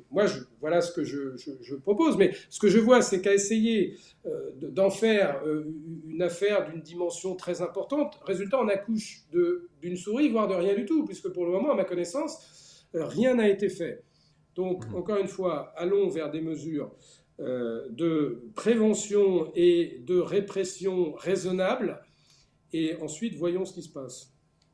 moi, 0.09 0.25
voilà 0.61 0.81
ce 0.81 0.93
que 0.93 1.03
je, 1.03 1.75
propose. 1.75 2.17
Mais 2.17 2.31
ce 2.49 2.59
que 2.59 2.69
je 2.69 2.79
vois, 2.79 3.01
c'est 3.01 3.21
qu'à 3.21 3.33
essayer 3.33 3.97
euh, 4.25 4.51
d'en 4.61 4.89
faire 4.89 5.41
euh, 5.45 5.65
une 6.07 6.21
affaire 6.21 6.71
d'une 6.71 6.81
dimension 6.81 7.35
très 7.35 7.61
importante, 7.61 8.19
résultat, 8.25 8.57
on 8.61 8.69
accouche 8.69 9.25
d'une 9.81 9.97
souris, 9.97 10.29
voire 10.29 10.47
de 10.47 10.55
rien 10.55 10.75
du 10.75 10.85
tout, 10.85 11.05
puisque 11.05 11.27
pour 11.29 11.45
le 11.45 11.51
moment, 11.51 11.71
à 11.71 11.75
ma 11.75 11.83
connaissance, 11.83 12.87
euh, 12.95 13.05
rien 13.05 13.35
n'a 13.35 13.49
été 13.49 13.67
fait. 13.67 14.01
Donc, 14.55 14.87
mmh. 14.87 14.95
encore 14.95 15.17
une 15.17 15.27
fois, 15.27 15.73
allons 15.75 16.07
vers 16.07 16.31
des 16.31 16.41
mesures 16.41 16.91
de 17.39 18.43
prévention 18.53 19.51
et 19.55 20.03
de 20.05 20.19
répression 20.19 21.13
raisonnables 21.13 21.99
et 22.73 22.95
ensuite 23.01 23.35
voyons 23.35 23.65
ce 23.65 23.73
qui 23.73 23.81
se 23.81 23.89
passe. 23.89 24.33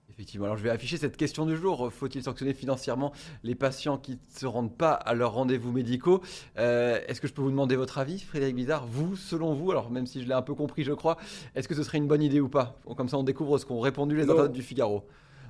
Effectivement, 0.09 0.45
alors 0.45 0.57
je 0.57 0.63
vais 0.63 0.69
afficher 0.69 0.97
cette 0.97 1.17
question 1.17 1.45
du 1.45 1.57
jour. 1.57 1.91
Faut-il 1.91 2.23
sanctionner 2.23 2.53
financièrement 2.53 3.11
les 3.43 3.55
patients 3.55 3.97
qui 3.97 4.13
ne 4.13 4.17
se 4.39 4.45
rendent 4.45 4.75
pas 4.75 4.93
à 4.93 5.13
leurs 5.13 5.33
rendez-vous 5.33 5.71
médicaux? 5.71 6.21
Euh, 6.57 6.99
Est-ce 7.07 7.21
que 7.21 7.27
je 7.27 7.33
peux 7.33 7.41
vous 7.41 7.51
demander 7.51 7.75
votre 7.75 7.97
avis, 7.97 8.19
Frédéric 8.19 8.55
Bizarre? 8.55 8.87
Vous, 8.87 9.15
selon 9.15 9.53
vous, 9.53 9.69
alors 9.69 9.91
même 9.91 10.07
si 10.07 10.21
je 10.23 10.27
l'ai 10.27 10.33
un 10.33 10.41
peu 10.41 10.55
compris, 10.55 10.83
je 10.83 10.93
crois, 10.93 11.17
est-ce 11.55 11.67
que 11.67 11.75
ce 11.75 11.83
serait 11.83 11.97
une 11.97 12.07
bonne 12.07 12.23
idée 12.23 12.39
ou 12.39 12.49
pas? 12.49 12.79
Comme 12.95 13.09
ça, 13.09 13.17
on 13.17 13.23
découvre 13.23 13.57
ce 13.57 13.65
qu'ont 13.65 13.81
répondu 13.81 14.15
les 14.15 14.23
internautes 14.23 14.53
du 14.53 14.63
Figaro. 14.63 15.03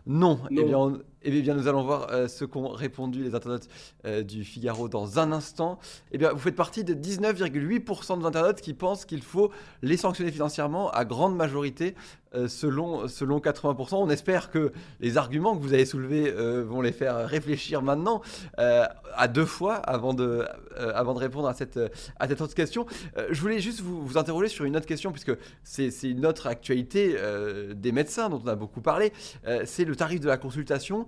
Non. 0.08 0.40
Eh, 0.50 0.64
bien, 0.64 1.00
eh 1.24 1.42
bien, 1.42 1.56
nous 1.56 1.68
allons 1.68 1.84
voir 1.84 2.08
euh, 2.12 2.28
ce 2.28 2.46
qu'ont 2.46 2.70
répondu 2.70 3.24
les 3.24 3.34
internautes 3.34 3.68
euh, 4.06 4.24
du 4.24 4.44
Figaro 4.44 4.88
dans 4.88 5.20
un 5.20 5.32
instant. 5.32 5.80
Eh 6.12 6.18
bien, 6.18 6.32
vous 6.32 6.40
faites 6.40 6.56
partie 6.56 6.84
de 6.84 6.94
19,8% 6.94 8.20
des 8.20 8.26
internautes 8.26 8.62
qui 8.62 8.74
pensent 8.74 9.06
qu'il 9.06 9.24
faut 9.24 9.52
les 9.82 9.98
sanctionner 9.98 10.32
financièrement 10.32 10.92
à 10.92 11.06
grande 11.06 11.36
majorité 11.36 11.96
euh, 12.36 12.48
selon, 12.48 13.08
selon 13.08 13.40
80%. 13.40 13.96
On 13.96 14.10
espère 14.10 14.52
que 14.52 14.72
les 15.00 15.18
arguments 15.18 15.58
que 15.58 15.62
vous 15.62 15.74
avez 15.74 15.86
soulevés 15.86 16.32
vont 16.32 16.82
les 16.82 16.92
faire 16.92 17.28
réfléchir 17.28 17.82
maintenant 17.82 18.22
à 18.58 19.28
deux 19.28 19.46
fois 19.46 19.76
avant 19.76 20.14
de, 20.14 20.46
avant 20.78 21.14
de 21.14 21.20
répondre 21.20 21.48
à 21.48 21.54
cette, 21.54 21.80
à 22.20 22.28
cette 22.28 22.42
autre 22.42 22.54
question. 22.54 22.86
je 23.30 23.42
voulais 23.42 23.60
juste 23.60 23.82
vous, 23.82 24.18
interroger 24.18 24.50
sur 24.50 24.66
une 24.66 24.76
autre 24.76 24.86
question, 24.86 25.12
puisque 25.12 25.32
c'est 25.64 25.90
une 26.04 26.26
autre 26.26 26.48
actualité 26.48 27.16
des 27.76 27.92
médecins 27.92 28.30
dont 28.30 28.42
on 28.44 28.48
a 28.48 28.56
beaucoup 28.56 28.82
parlé. 28.82 29.12
c'est 29.66 29.86
le 29.86 29.96
tarif 29.96 30.20
de 30.20 30.28
la 30.28 30.38
consultation 30.38 31.07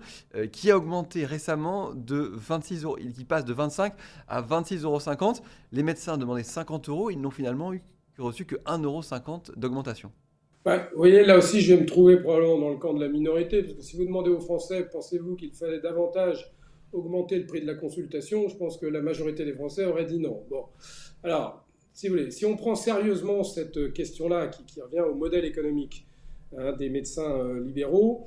qui 0.51 0.71
a 0.71 0.77
augmenté 0.77 1.25
récemment 1.25 1.93
de 1.93 2.31
26 2.33 2.83
euros, 2.83 2.97
qui 3.15 3.25
passe 3.25 3.45
de 3.45 3.53
25 3.53 3.93
à 4.27 4.41
26,50 4.41 4.83
euros. 4.83 5.33
Les 5.71 5.83
médecins 5.83 6.17
demandaient 6.17 6.43
50 6.43 6.89
euros, 6.89 7.09
ils 7.09 7.19
n'ont 7.19 7.31
finalement 7.31 7.73
eu, 7.73 7.81
reçu 8.17 8.45
que 8.45 8.55
1,50 8.55 8.83
euros 8.83 9.01
d'augmentation. 9.55 10.11
Vous 10.65 10.97
voyez, 10.97 11.23
là 11.23 11.37
aussi, 11.37 11.61
je 11.61 11.73
vais 11.73 11.81
me 11.81 11.85
trouver 11.85 12.17
probablement 12.17 12.59
dans 12.59 12.69
le 12.69 12.77
camp 12.77 12.93
de 12.93 12.99
la 12.99 13.09
minorité, 13.09 13.63
parce 13.63 13.75
que 13.75 13.81
si 13.81 13.97
vous 13.97 14.05
demandez 14.05 14.29
aux 14.29 14.41
Français, 14.41 14.87
pensez-vous 14.91 15.35
qu'il 15.35 15.51
fallait 15.53 15.79
davantage 15.79 16.51
augmenter 16.91 17.37
le 17.39 17.45
prix 17.45 17.61
de 17.61 17.67
la 17.67 17.75
consultation 17.75 18.47
Je 18.47 18.55
pense 18.57 18.77
que 18.77 18.85
la 18.85 19.01
majorité 19.01 19.45
des 19.45 19.53
Français 19.53 19.85
auraient 19.85 20.05
dit 20.05 20.19
non. 20.19 20.43
Bon, 20.49 20.65
alors, 21.23 21.65
si 21.93 22.07
vous 22.07 22.15
voulez, 22.15 22.31
si 22.31 22.45
on 22.45 22.55
prend 22.55 22.75
sérieusement 22.75 23.43
cette 23.43 23.93
question-là, 23.93 24.47
qui, 24.47 24.81
revient 24.81 25.01
au 25.01 25.15
modèle 25.15 25.45
économique 25.45 26.07
hein, 26.57 26.73
des 26.73 26.89
médecins 26.89 27.39
euh, 27.39 27.63
libéraux, 27.63 28.25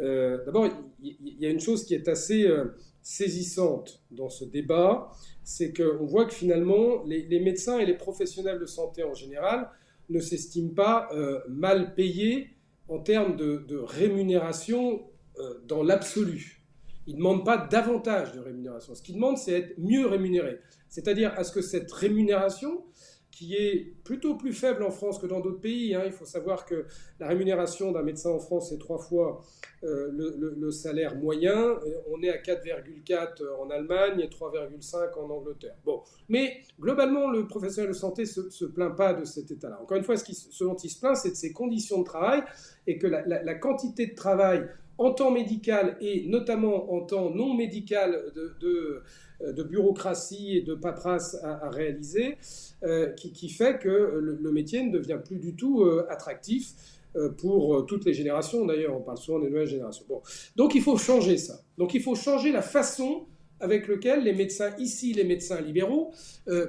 euh, 0.00 0.44
d'abord, 0.44 0.68
il 1.02 1.16
y, 1.38 1.46
a 1.46 1.50
une 1.50 1.60
chose 1.60 1.84
qui 1.84 1.94
est 1.94 2.08
assez 2.08 2.46
euh, 2.46 2.76
saisissante 3.02 4.02
dans 4.10 4.28
ce 4.28 4.44
débat, 4.44 5.10
c'est 5.44 5.72
qu'on 5.72 6.06
voit 6.06 6.24
que 6.24 6.34
finalement, 6.34 7.04
les 7.04 7.40
médecins 7.40 7.78
et 7.78 7.86
les 7.86 7.94
professionnels 7.94 8.58
de 8.58 8.66
santé 8.66 9.02
en 9.02 9.14
général 9.14 9.68
ne 10.10 10.20
s'estiment 10.20 10.74
pas 10.74 11.08
euh, 11.12 11.40
mal 11.48 11.94
payés 11.94 12.50
en 12.88 12.98
termes 12.98 13.36
de, 13.36 13.78
rémunération 13.78 15.02
euh, 15.38 15.60
dans 15.66 15.82
l'absolu. 15.82 16.64
Ils 17.06 17.14
ne 17.14 17.18
demandent 17.18 17.44
pas 17.44 17.56
davantage 17.56 18.32
de 18.32 18.40
rémunération. 18.40 18.94
Ce 18.94 19.02
qu'ils 19.02 19.14
demandent, 19.14 19.38
c'est 19.38 19.52
être 19.52 19.78
mieux 19.78 20.06
rémunérés. 20.06 20.58
C'est-à-dire 20.88 21.32
à 21.36 21.44
ce 21.44 21.52
que 21.52 21.62
cette 21.62 21.90
rémunération 21.92 22.84
qui 23.30 23.54
est 23.54 23.94
plutôt 24.04 24.34
plus 24.34 24.52
faible 24.52 24.82
en 24.82 24.90
France 24.90 25.18
que 25.18 25.26
dans 25.26 25.40
d'autres 25.40 25.60
pays. 25.60 25.94
Hein. 25.94 26.02
Il 26.06 26.12
faut 26.12 26.24
savoir 26.24 26.64
que 26.66 26.86
la 27.18 27.28
rémunération 27.28 27.92
d'un 27.92 28.02
médecin 28.02 28.30
en 28.30 28.38
France 28.38 28.72
est 28.72 28.78
trois 28.78 28.98
fois 28.98 29.42
euh, 29.82 30.10
le, 30.12 30.70
salaire 30.70 31.16
moyen. 31.16 31.78
On 32.10 32.22
est 32.22 32.30
à 32.30 32.36
4,4 32.36 33.42
en 33.60 33.70
Allemagne 33.70 34.20
et 34.20 34.26
3,5 34.26 35.18
en 35.18 35.30
Angleterre. 35.30 35.74
Bon, 35.84 36.02
mais 36.28 36.58
globalement, 36.78 37.30
le 37.30 37.46
professionnel 37.46 37.90
de 37.90 37.96
santé 37.96 38.26
se, 38.26 38.50
se 38.50 38.64
plaint 38.64 38.94
pas 38.94 39.14
de 39.14 39.24
cet 39.24 39.50
état-là. 39.50 39.80
Encore 39.80 39.96
une 39.96 40.04
fois, 40.04 40.16
ce, 40.16 40.64
dont 40.64 40.76
il 40.76 40.90
se 40.90 41.00
plaint, 41.00 41.16
c'est 41.16 41.30
de 41.30 41.36
ses 41.36 41.52
conditions 41.52 42.00
de 42.00 42.04
travail 42.04 42.42
et 42.86 42.98
que 42.98 43.06
la, 43.06 43.54
quantité 43.54 44.06
de 44.06 44.14
travail 44.14 44.66
en 44.98 45.12
temps 45.12 45.30
médical 45.30 45.96
et 46.00 46.26
notamment 46.28 46.92
en 46.92 47.00
temps 47.00 47.30
non 47.30 47.54
médical 47.54 48.32
de, 48.34 49.02
de 49.40 49.62
bureaucratie 49.62 50.56
et 50.58 50.62
de 50.62 50.74
paperasse 50.74 51.36
à, 51.42 51.70
réaliser, 51.70 52.36
euh, 52.82 53.10
qui, 53.10 53.48
fait 53.48 53.78
que 53.78 53.88
le, 53.88 54.52
métier 54.52 54.82
ne 54.82 54.90
devient 54.90 55.18
plus 55.24 55.38
du 55.38 55.54
tout 55.54 55.82
euh, 55.82 56.06
attractif 56.08 56.72
euh, 57.16 57.30
pour 57.30 57.86
toutes 57.86 58.04
les 58.04 58.14
générations. 58.14 58.64
D'ailleurs, 58.64 58.96
on 58.96 59.00
parle 59.00 59.18
souvent 59.18 59.40
des 59.40 59.48
nouvelles 59.48 59.66
générations. 59.66 60.04
Bon. 60.08 60.22
Donc 60.56 60.74
il 60.74 60.82
faut 60.82 60.96
changer 60.96 61.36
ça. 61.36 61.62
Donc 61.78 61.94
il 61.94 62.02
faut 62.02 62.14
changer 62.14 62.52
la 62.52 62.62
façon 62.62 63.26
avec 63.60 63.88
laquelle 63.88 64.24
les 64.24 64.32
médecins, 64.32 64.74
ici 64.78 65.12
les 65.12 65.24
médecins 65.24 65.60
libéraux, 65.60 66.12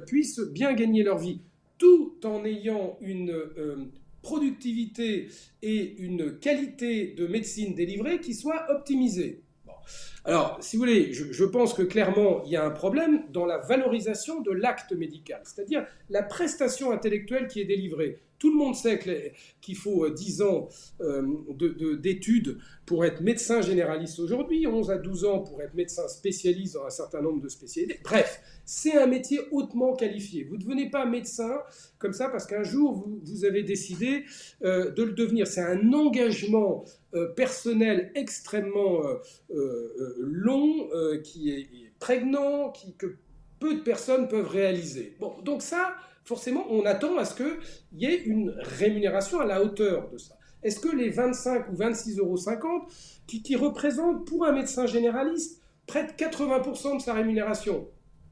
puissent 0.08 0.42
bien 0.42 0.74
gagner 0.74 1.04
leur 1.04 1.18
vie, 1.18 1.40
tout 1.78 2.16
en 2.26 2.44
ayant 2.44 2.98
une 3.00 3.34
productivité 4.22 5.30
et 5.62 5.96
une 6.00 6.38
qualité 6.38 7.14
de 7.14 7.28
médecine 7.28 7.74
délivrée 7.74 8.20
qui 8.20 8.34
soit 8.34 8.70
optimisée. 8.70 9.42
Alors, 10.24 10.58
si 10.62 10.76
vous 10.76 10.84
voulez, 10.84 11.14
je, 11.14 11.44
pense 11.46 11.74
que 11.74 11.82
clairement, 11.82 12.44
il 12.46 12.52
y 12.52 12.56
a 12.56 12.64
un 12.64 12.70
problème 12.70 13.24
dans 13.32 13.46
la 13.46 13.58
valorisation 13.58 14.42
de 14.42 14.52
l'acte 14.52 14.94
médical, 14.94 15.42
c'est-à-dire 15.44 15.86
la 16.10 16.22
prestation 16.22 16.92
intellectuelle 16.92 17.48
qui 17.48 17.60
est 17.60 17.66
délivrée. 17.66 18.22
Tout 18.42 18.50
le 18.50 18.58
monde 18.58 18.76
sait 18.76 19.00
qu'il 19.62 19.76
faut 19.76 20.10
10 20.10 20.42
euh, 20.42 20.46
ans 20.46 20.70
euh, 21.02 21.96
d'études 21.98 22.58
pour 22.88 23.06
être 23.06 23.22
médecin 23.22 23.62
généraliste 23.62 24.18
aujourd'hui, 24.18 24.66
11 24.66 24.90
à 24.90 24.98
12 24.98 25.26
ans 25.26 25.40
pour 25.42 25.62
être 25.62 25.76
médecin 25.76 26.08
spécialiste 26.08 26.74
dans 26.74 26.86
un 26.86 26.90
certain 26.90 27.22
nombre 27.22 27.40
de 27.40 27.50
spécialités. 27.50 28.00
Bref, 28.04 28.42
c'est 28.66 28.98
un 28.98 29.06
métier 29.06 29.42
hautement 29.52 29.94
qualifié. 29.96 30.44
Vous 30.44 30.56
ne 30.56 30.62
devenez 30.62 30.90
pas 30.90 31.06
médecin 31.06 31.60
comme 32.00 32.14
ça 32.14 32.30
parce 32.30 32.48
qu'un 32.48 32.64
jour, 32.64 33.08
vous, 33.24 33.46
avez 33.46 33.62
décidé 33.62 34.24
euh, 34.64 34.90
de 34.90 35.04
le 35.04 35.12
devenir. 35.12 35.46
C'est 35.46 35.62
un 35.62 35.94
engagement 35.94 36.84
personnel 37.36 38.10
extrêmement 38.16 39.02
long, 40.20 40.90
qui 41.24 41.52
est 41.52 41.68
prégnant, 42.00 42.70
qui, 42.72 42.96
que 42.96 43.18
peu 43.60 43.76
de 43.76 43.82
personnes 43.82 44.28
peuvent 44.28 44.50
réaliser. 44.50 45.16
Bon, 45.20 45.36
donc 45.44 45.62
ça, 45.62 45.96
forcément, 46.24 46.66
on 46.70 46.86
attend 46.86 47.18
à 47.18 47.26
ce 47.26 47.36
qu'il 47.36 47.58
y 47.94 48.06
ait 48.06 48.24
une 48.24 48.54
rémunération 48.60 49.40
à 49.40 49.46
la 49.46 49.64
hauteur 49.64 50.10
de 50.10 50.18
ça. 50.18 50.36
Est-ce 50.64 50.80
que 50.80 50.96
les 50.96 51.10
25 51.10 51.70
ou 51.70 51.76
26,50 51.76 52.20
euros, 52.20 52.38
qui, 53.28 53.42
qui 53.42 53.56
représentent 53.56 54.28
pour 54.28 54.46
un 54.46 54.52
médecin 54.52 54.86
généraliste 54.86 55.62
près 55.88 56.06
de 56.06 56.12
80% 56.12 56.98
de 56.98 57.02
sa 57.02 57.14
rémunération, 57.14 57.88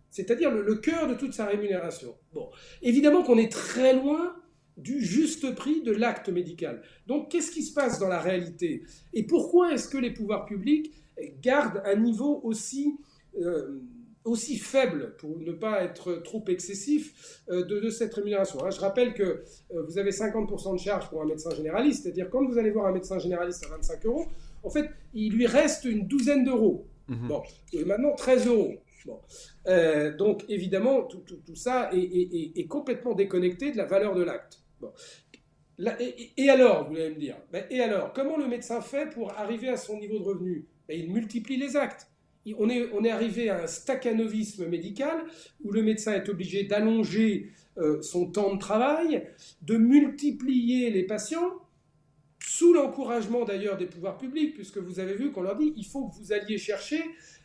c'est-à-dire 0.10 0.52
le, 0.52 0.76
cœur 0.76 1.08
de 1.08 1.14
toute 1.14 1.34
sa 1.34 1.46
rémunération. 1.46 2.16
Bon, 2.34 2.50
évidemment 2.82 3.24
qu'on 3.24 3.38
est 3.38 3.52
très 3.52 3.94
loin 3.94 4.36
du 4.78 5.04
juste 5.04 5.54
prix 5.56 5.82
de 5.82 5.92
l'acte 5.92 6.30
médical. 6.30 6.82
Donc 7.06 7.30
qu'est-ce 7.30 7.52
qui 7.52 7.64
se 7.64 7.74
passe 7.74 8.00
dans 8.00 8.08
la 8.08 8.20
réalité? 8.20 8.84
Et 9.14 9.24
pourquoi 9.24 9.74
est-ce 9.74 9.90
que 9.90 9.98
les 9.98 10.12
pouvoirs 10.12 10.46
publics 10.46 10.94
gardent 11.42 11.82
un 11.86 11.96
niveau 11.96 12.42
aussi... 12.44 12.98
Euh, 13.40 13.82
aussi 14.26 14.58
faible, 14.58 15.16
pour 15.18 15.38
ne 15.40 15.52
pas 15.52 15.84
être 15.84 16.16
trop 16.24 16.44
excessif, 16.48 17.42
euh, 17.50 17.66
de, 17.66 17.90
cette 17.90 18.14
rémunération. 18.14 18.64
Hein. 18.64 18.70
Je 18.70 18.80
rappelle 18.80 19.14
que 19.14 19.24
euh, 19.24 19.84
vous 19.88 19.98
avez 19.98 20.12
50% 20.12 20.74
de 20.74 20.80
charge 20.80 21.10
pour 21.10 21.22
un 21.22 21.26
médecin 21.26 21.52
généraliste, 21.52 22.04
c'est-à-dire 22.04 22.30
quand 22.30 22.46
vous 22.46 22.58
allez 22.58 22.72
voir 22.72 22.88
un 22.88 22.92
médecin 22.92 23.18
généraliste 23.20 23.66
à 23.66 23.70
25 23.70 24.06
euros, 24.06 24.26
en 24.64 24.70
fait, 24.70 24.90
il 25.14 25.34
lui 25.34 25.48
reste 25.48 25.86
une 25.86 26.08
douzaine 26.08 26.44
d'euros. 26.44 26.86
Mhm. 27.08 27.28
Bon, 27.28 27.42
et 27.74 27.84
maintenant 27.86 28.14
13 28.16 28.48
euros. 28.48 28.74
Bon. 29.06 29.20
Euh, 29.68 30.16
donc 30.16 30.44
évidemment, 30.50 31.04
tout, 31.04 31.24
ça 31.56 31.90
est, 31.94 32.68
complètement 32.68 33.16
déconnecté 33.16 33.72
de 33.72 33.78
la 33.78 33.86
valeur 33.86 34.14
de 34.14 34.24
l'acte. 34.24 34.62
Bon. 34.82 34.92
et, 36.38 36.50
alors, 36.50 36.90
vous 36.90 36.96
allez 36.98 37.12
me 37.12 37.20
dire, 37.20 37.38
ben, 37.52 37.64
et 37.70 37.80
alors, 37.80 38.12
comment 38.14 38.38
le 38.38 38.48
médecin 38.48 38.82
fait 38.82 39.10
pour 39.10 39.32
arriver 39.32 39.70
à 39.70 39.78
son 39.78 39.98
niveau 39.98 40.20
de 40.20 40.24
revenu? 40.24 40.68
Ben, 40.90 41.00
Il 41.00 41.14
multiplie 41.14 41.56
les 41.56 41.78
actes 41.78 42.10
on 42.58 42.70
est, 42.70 42.90
on 42.94 43.04
est 43.04 43.12
arrivé 43.12 43.50
à 43.50 43.64
un 43.64 43.68
staccanovisme 43.68 44.68
médical 44.68 45.24
où 45.64 45.72
le 45.72 45.84
médecin 45.84 46.14
est 46.14 46.30
obligé 46.30 46.64
d'allonger 46.64 47.52
euh, 47.78 48.02
son 48.02 48.32
temps 48.32 48.54
de 48.54 48.60
travail, 48.60 49.28
de 49.62 49.78
multiplier 49.78 50.90
les 50.90 51.04
patients, 51.04 51.52
sous 52.42 52.74
l'encouragement 52.74 53.46
d'ailleurs 53.46 53.78
des 53.78 53.86
pouvoirs 53.86 54.18
publics, 54.18 54.54
puisque 54.56 54.78
vous 54.78 55.00
avez 55.00 55.14
vu 55.14 55.32
qu'on 55.32 55.42
leur 55.42 55.58
dit 55.58 55.74
il 55.76 55.86
faut 55.86 56.08
que 56.08 56.16
vous 56.16 56.32
alliez 56.32 56.58
chercher 56.58 57.02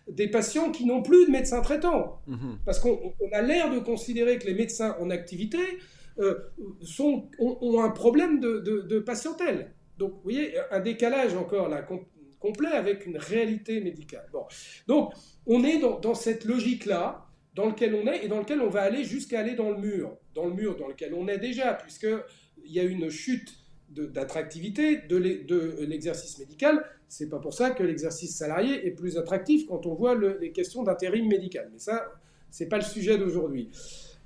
des 0.09 0.29
patients 0.29 0.71
qui 0.71 0.87
n'ont 0.87 1.03
plus 1.03 1.27
de 1.27 1.31
médecin 1.31 1.61
traitant. 1.61 2.21
Mhm. 2.27 2.59
Parce 2.65 2.79
qu'on 2.79 3.15
a 3.33 3.43
l'air 3.43 3.73
de 3.73 3.79
considérer 3.79 4.39
que 4.39 4.47
les 4.47 4.55
médecins 4.55 4.97
en 5.01 5.11
activité 5.11 5.59
euh, 6.21 6.39
sont, 6.83 7.29
ont, 7.39 7.83
un 7.83 7.91
problème 7.91 8.39
de, 8.39 8.59
de, 8.59 8.99
patientèle. 9.01 9.73
Donc, 9.99 10.13
vous 10.13 10.21
voyez, 10.23 10.55
un 10.71 10.79
décalage 10.79 11.35
encore 11.35 11.69
là, 11.69 11.83
complet 12.45 12.73
avec 12.73 13.07
une 13.07 13.17
réalité 13.17 13.81
médicale. 13.81 14.27
Donc, 14.87 15.15
on 15.47 15.65
est 15.65 15.79
dans, 15.79 16.15
cette 16.15 16.45
logique-là, 16.45 17.27
dans 17.55 17.69
lequel 17.69 17.95
on 17.95 18.07
est 18.07 18.23
et 18.23 18.29
dans 18.29 18.41
lequel 18.41 18.61
on 18.61 18.69
va 18.69 18.83
aller 18.83 19.03
jusqu'à 19.03 19.41
aller 19.41 19.55
dans 19.55 19.71
le 19.71 19.79
mur. 19.79 20.15
Dans 20.35 20.45
le 20.45 20.53
mur 20.53 20.77
dans 20.77 20.89
lequel 20.89 21.15
on 21.15 21.27
est 21.27 21.39
déjà, 21.39 21.73
puisqu'il 21.73 22.71
y 22.71 22.81
a 22.81 22.83
une 22.83 23.09
chute 23.09 23.55
d'attractivité 23.89 24.99
de 25.09 25.17
l'exercice 25.87 26.39
médical. 26.39 26.85
C'est 27.09 27.31
pas 27.31 27.39
pour 27.39 27.55
ça 27.55 27.71
que 27.71 27.83
l'exercice 27.83 28.37
salarié 28.37 28.87
est 28.87 28.91
plus 28.91 29.17
attractif 29.17 29.67
quand 29.67 29.87
on 29.87 29.95
voit 29.95 30.15
les 30.15 30.53
questions 30.53 30.83
d'intérim 30.83 31.27
médical. 31.27 31.71
Mais 31.73 31.79
ça, 31.79 32.13
c'est 32.51 32.69
pas 32.69 32.77
le 32.77 32.85
sujet 32.85 33.17
d'aujourd'hui. 33.17 33.71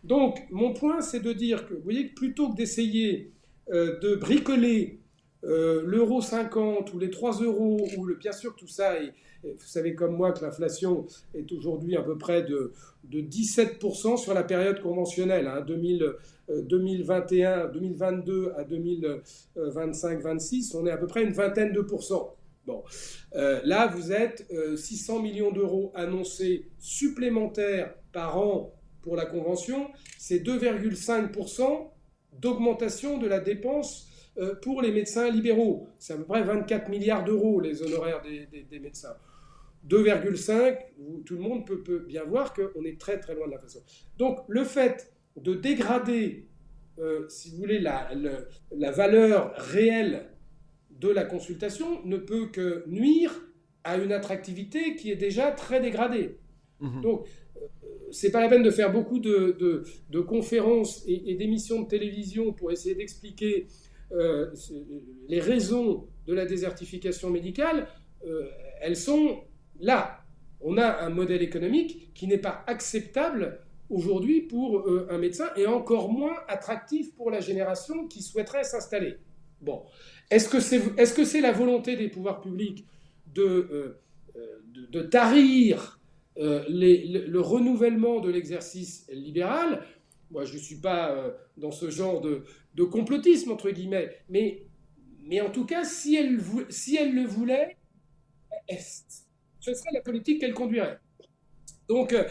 Donc, 0.03 0.41
mon 0.51 0.73
point, 0.73 1.03
c'est 1.03 1.21
de 1.21 1.33
dire 1.33 1.69
que, 1.69 1.75
vous 1.75 1.83
voyez, 1.83 2.07
plutôt 2.07 2.51
que 2.51 2.57
d'essayer 2.57 3.31
euh, 3.71 4.01
de 4.01 4.17
bricoler 4.17 4.99
euh, 5.45 5.83
l'euro 5.85 6.21
50 6.21 6.92
ou 6.95 6.99
les 6.99 7.11
3 7.11 7.42
euros, 7.42 7.87
ou 7.97 8.12
bien 8.16 8.33
sûr 8.33 8.57
tout 8.57 8.66
ça, 8.66 9.00
et, 9.00 9.12
vous 9.45 9.66
savez 9.66 9.95
comme 9.95 10.16
moi 10.16 10.33
que 10.33 10.45
l'inflation 10.45 11.07
est 11.33 11.52
aujourd'hui 11.52 11.97
à 11.97 12.02
peu 12.02 12.18
près 12.18 12.42
de, 12.42 12.73
de 13.04 13.21
17% 13.21 14.16
sur 14.16 14.35
la 14.35 14.42
période 14.42 14.80
conventionnelle, 14.80 15.47
hein, 15.47 15.61
2021, 15.61 17.68
2022 17.68 18.52
à 18.57 18.64
2025-26, 18.64 20.76
on 20.76 20.88
est 20.88 20.90
à 20.90 20.97
peu 20.97 21.07
près 21.07 21.23
une 21.23 21.30
vingtaine 21.33 21.73
de 21.73 21.83
pourcents. 21.83 22.35
Bon, 22.66 22.83
euh, 23.37 23.61
là 23.64 23.87
vous 23.87 24.11
êtes 24.12 24.45
600 24.76 25.16
euh, 25.16 25.23
millions 25.23 25.52
d'euros 25.52 25.92
annoncés 25.95 26.66
supplémentaires 26.78 27.95
par 28.12 28.38
an 28.38 28.75
pour 29.00 29.16
la 29.16 29.25
convention, 29.25 29.88
c'est 30.18 30.40
2,5% 30.40 31.88
d'augmentation 32.40 33.16
de 33.16 33.26
la 33.26 33.40
dépense 33.40 34.04
euh, 34.04 34.08
pour 34.62 34.83
les 34.83 34.92
médecins 34.92 35.30
libéraux. 35.30 35.88
C'est 35.99 36.12
à 36.12 36.16
peu 36.16 36.25
près 36.25 36.42
24 36.42 36.88
milliards 36.88 37.25
d'euros 37.25 37.61
les 37.61 37.83
honoraires 37.83 38.23
des, 38.23 38.78
médecins. 38.78 39.16
2,5, 39.88 41.24
tout 41.24 41.35
le 41.35 41.40
monde 41.40 41.66
peut, 41.66 42.05
bien 42.07 42.24
voir 42.24 42.53
qu'on 42.53 42.85
est 42.85 43.01
très 43.01 43.18
très 43.18 43.35
loin 43.35 43.46
de 43.46 43.53
la 43.53 43.59
façon. 43.59 43.83
Donc 44.16 44.40
le 44.48 44.64
fait 44.64 45.12
de 45.37 45.55
dégrader, 45.55 46.48
euh, 46.98 47.29
si 47.29 47.51
vous 47.51 47.59
voulez, 47.59 47.79
la, 47.79 48.11
la, 48.72 48.90
valeur 48.90 49.55
réelle 49.57 50.29
de 50.90 51.09
la 51.09 51.24
consultation 51.24 52.05
ne 52.05 52.16
peut 52.16 52.48
que 52.48 52.85
nuire 52.88 53.40
à 53.85 53.96
une 53.96 54.12
attractivité 54.12 54.96
qui 54.96 55.11
est 55.11 55.16
déjà 55.16 55.53
très 55.53 55.81
dégradée. 55.81 56.38
Mmh. 56.81 57.01
Donc, 57.03 57.27
euh, 57.57 57.66
c'est 58.11 58.31
pas 58.31 58.40
la 58.40 58.48
peine 58.48 58.62
de 58.62 58.70
faire 58.70 58.92
beaucoup 58.92 59.20
de, 59.20 59.57
de, 60.11 60.20
conférences 60.20 61.05
et, 61.07 61.31
et 61.31 61.35
d'émissions 61.35 61.83
de 61.83 61.88
télévision 61.88 62.53
pour 62.53 62.72
essayer 62.72 62.94
d'expliquer 62.94 63.66
euh, 64.12 64.51
les 65.29 65.40
raisons 65.40 66.07
de 66.27 66.35
la 66.35 66.47
désertification 66.47 67.31
médicale, 67.31 67.88
euh, 68.27 68.49
elles 68.81 68.97
sont 68.97 69.40
là. 69.81 70.21
On 70.61 70.79
a 70.79 71.05
un 71.05 71.11
modèle 71.11 71.42
économique 71.42 72.12
qui 72.14 72.27
n'est 72.27 72.38
pas 72.38 72.64
acceptable 72.66 73.61
aujourd'hui 73.90 74.40
pour 74.42 74.81
euh, 74.81 75.07
un 75.11 75.18
médecin 75.18 75.51
et 75.57 75.66
encore 75.66 76.11
moins 76.11 76.37
attractif 76.49 77.14
pour 77.14 77.31
la 77.31 77.40
génération 77.40 78.07
qui 78.07 78.23
souhaiterait 78.23 78.64
s'installer. 78.64 79.18
Bon, 79.61 79.83
est-ce 80.31 80.49
que 80.49 80.61
c'est 80.61 80.77
est 80.97 81.05
-ce 81.05 81.25
c'est 81.25 81.40
la 81.40 81.53
volonté 81.53 81.97
des 81.97 82.09
pouvoirs 82.09 82.40
publics 82.40 82.87
de, 83.35 83.97
tarir 85.11 86.01
le, 86.37 87.38
renouvellement 87.38 88.21
de 88.21 88.31
l'exercice 88.31 89.07
libéral 89.12 89.83
moi, 90.31 90.45
je 90.45 90.55
ne 90.55 90.59
suis 90.59 90.77
pas 90.77 91.12
euh, 91.12 91.31
dans 91.57 91.71
ce 91.71 91.91
genre 91.91 92.21
de, 92.21 92.45
complotisme, 92.85 93.51
entre 93.51 93.71
guillemets. 93.71 94.11
Mais, 94.29 94.67
mais 95.25 95.41
en 95.41 95.51
tout 95.51 95.64
cas, 95.64 95.85
si 95.85 96.17
elle, 96.17 96.38
si 96.69 96.97
elle 96.97 97.14
le 97.14 97.25
voulait, 97.25 97.77
ce 98.69 99.75
serait 99.75 99.91
la 99.93 100.01
politique 100.01 100.41
qu'elle 100.41 100.55
conduirait. 100.55 100.99
Donc, 101.88 102.12
euh, 102.12 102.25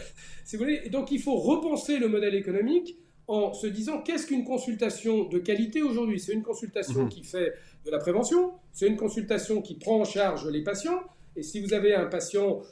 si 0.44 0.56
vous 0.56 0.64
voulez, 0.64 0.88
donc, 0.88 1.10
il 1.10 1.20
faut 1.20 1.36
repenser 1.36 1.98
le 1.98 2.08
modèle 2.08 2.34
économique 2.34 2.96
en 3.26 3.52
se 3.52 3.66
disant 3.66 4.00
qu'est-ce 4.00 4.26
qu'une 4.26 4.44
consultation 4.44 5.24
de 5.24 5.38
qualité 5.38 5.82
aujourd'hui? 5.82 6.18
C'est 6.18 6.32
une 6.32 6.42
consultation 6.42 7.04
mmh. 7.04 7.08
qui 7.10 7.24
fait 7.24 7.52
de 7.84 7.90
la 7.90 7.98
prévention, 7.98 8.54
c'est 8.72 8.86
une 8.86 8.96
consultation 8.96 9.60
qui 9.60 9.74
prend 9.74 10.00
en 10.00 10.04
charge 10.04 10.48
les 10.48 10.62
patients. 10.62 11.00
Et 11.36 11.42
si 11.42 11.60
vous 11.60 11.74
avez 11.74 11.94
un 11.94 12.06
patient 12.06 12.62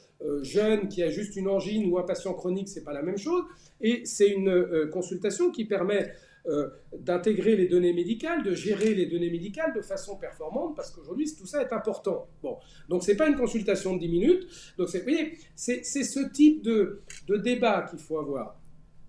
jeune 0.43 0.87
qui 0.87 1.03
a 1.03 1.09
juste 1.09 1.35
une 1.35 1.47
angine 1.47 1.89
ou 1.91 1.97
un 1.97 2.03
patient 2.03 2.33
chronique, 2.33 2.69
c'est 2.69 2.83
pas 2.83 2.93
la 2.93 3.01
même 3.01 3.17
chose. 3.17 3.43
Et 3.81 4.05
c'est 4.05 4.29
une 4.29 4.49
euh, 4.49 4.87
consultation 4.87 5.51
qui 5.51 5.65
permet 5.65 6.11
euh, 6.47 6.69
d'intégrer 6.97 7.55
les 7.55 7.67
données 7.67 7.93
médicales, 7.93 8.43
de 8.43 8.53
gérer 8.53 8.93
les 8.93 9.05
données 9.05 9.29
médicales 9.29 9.73
de 9.75 9.81
façon 9.81 10.15
performante, 10.15 10.75
parce 10.75 10.91
qu'aujourd'hui, 10.91 11.31
tout 11.37 11.45
ça 11.45 11.61
est 11.61 11.73
important. 11.73 12.27
Bon, 12.41 12.57
donc 12.89 13.03
c'est 13.03 13.17
pas 13.17 13.27
une 13.27 13.35
consultation 13.35 13.93
de 13.95 13.99
10 13.99 14.07
minutes. 14.07 14.47
Donc, 14.77 14.87
vous 14.87 15.01
voyez, 15.03 15.37
c'est 15.55 15.83
ce 15.83 16.31
type 16.31 16.63
de, 16.63 17.01
de 17.27 17.37
débat 17.37 17.85
qu'il 17.89 17.99
faut 17.99 18.17
avoir. 18.17 18.59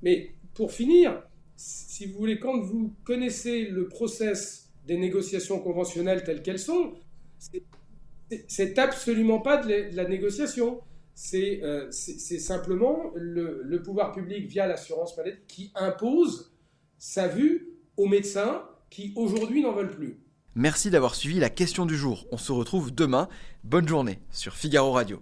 Mais 0.02 0.32
pour 0.54 0.72
finir, 0.72 1.22
si 1.56 2.06
vous 2.06 2.18
voulez, 2.18 2.38
quand 2.38 2.60
vous 2.60 2.92
connaissez 3.04 3.66
le 3.66 3.88
process 3.88 4.70
des 4.86 4.96
négociations 4.96 5.60
conventionnelles 5.60 6.24
telles 6.24 6.42
qu'elles 6.42 6.58
sont, 6.58 6.94
c'est 8.46 8.78
absolument 8.78 9.40
pas 9.40 9.58
de 9.58 9.94
la 9.94 10.04
négociation. 10.06 10.80
Euh, 11.35 11.88
c'est 11.90 12.38
simplement 12.38 13.11
le, 13.14 13.83
pouvoir 13.83 14.12
public 14.12 14.46
via 14.46 14.66
l'assurance 14.66 15.16
maladie 15.16 15.38
qui 15.48 15.72
impose 15.74 16.52
sa 16.98 17.28
vue 17.28 17.68
aux 17.96 18.07
médecins 18.07 18.62
qui 18.90 19.12
aujourd'hui 19.16 19.62
n'en 19.62 19.72
veulent 19.72 19.90
plus. 19.90 20.20
Merci 20.54 20.90
d'avoir 20.90 21.14
suivi 21.14 21.38
la 21.38 21.50
question 21.50 21.87
du 21.87 21.96
jour. 21.96 22.26
On 22.33 22.37
se 22.37 22.52
retrouve 22.52 22.94
demain. 22.94 23.28
Bonne 23.64 23.87
journée 23.87 24.18
sur 24.31 24.54
Figaro 24.54 24.92
Radio. 24.92 25.16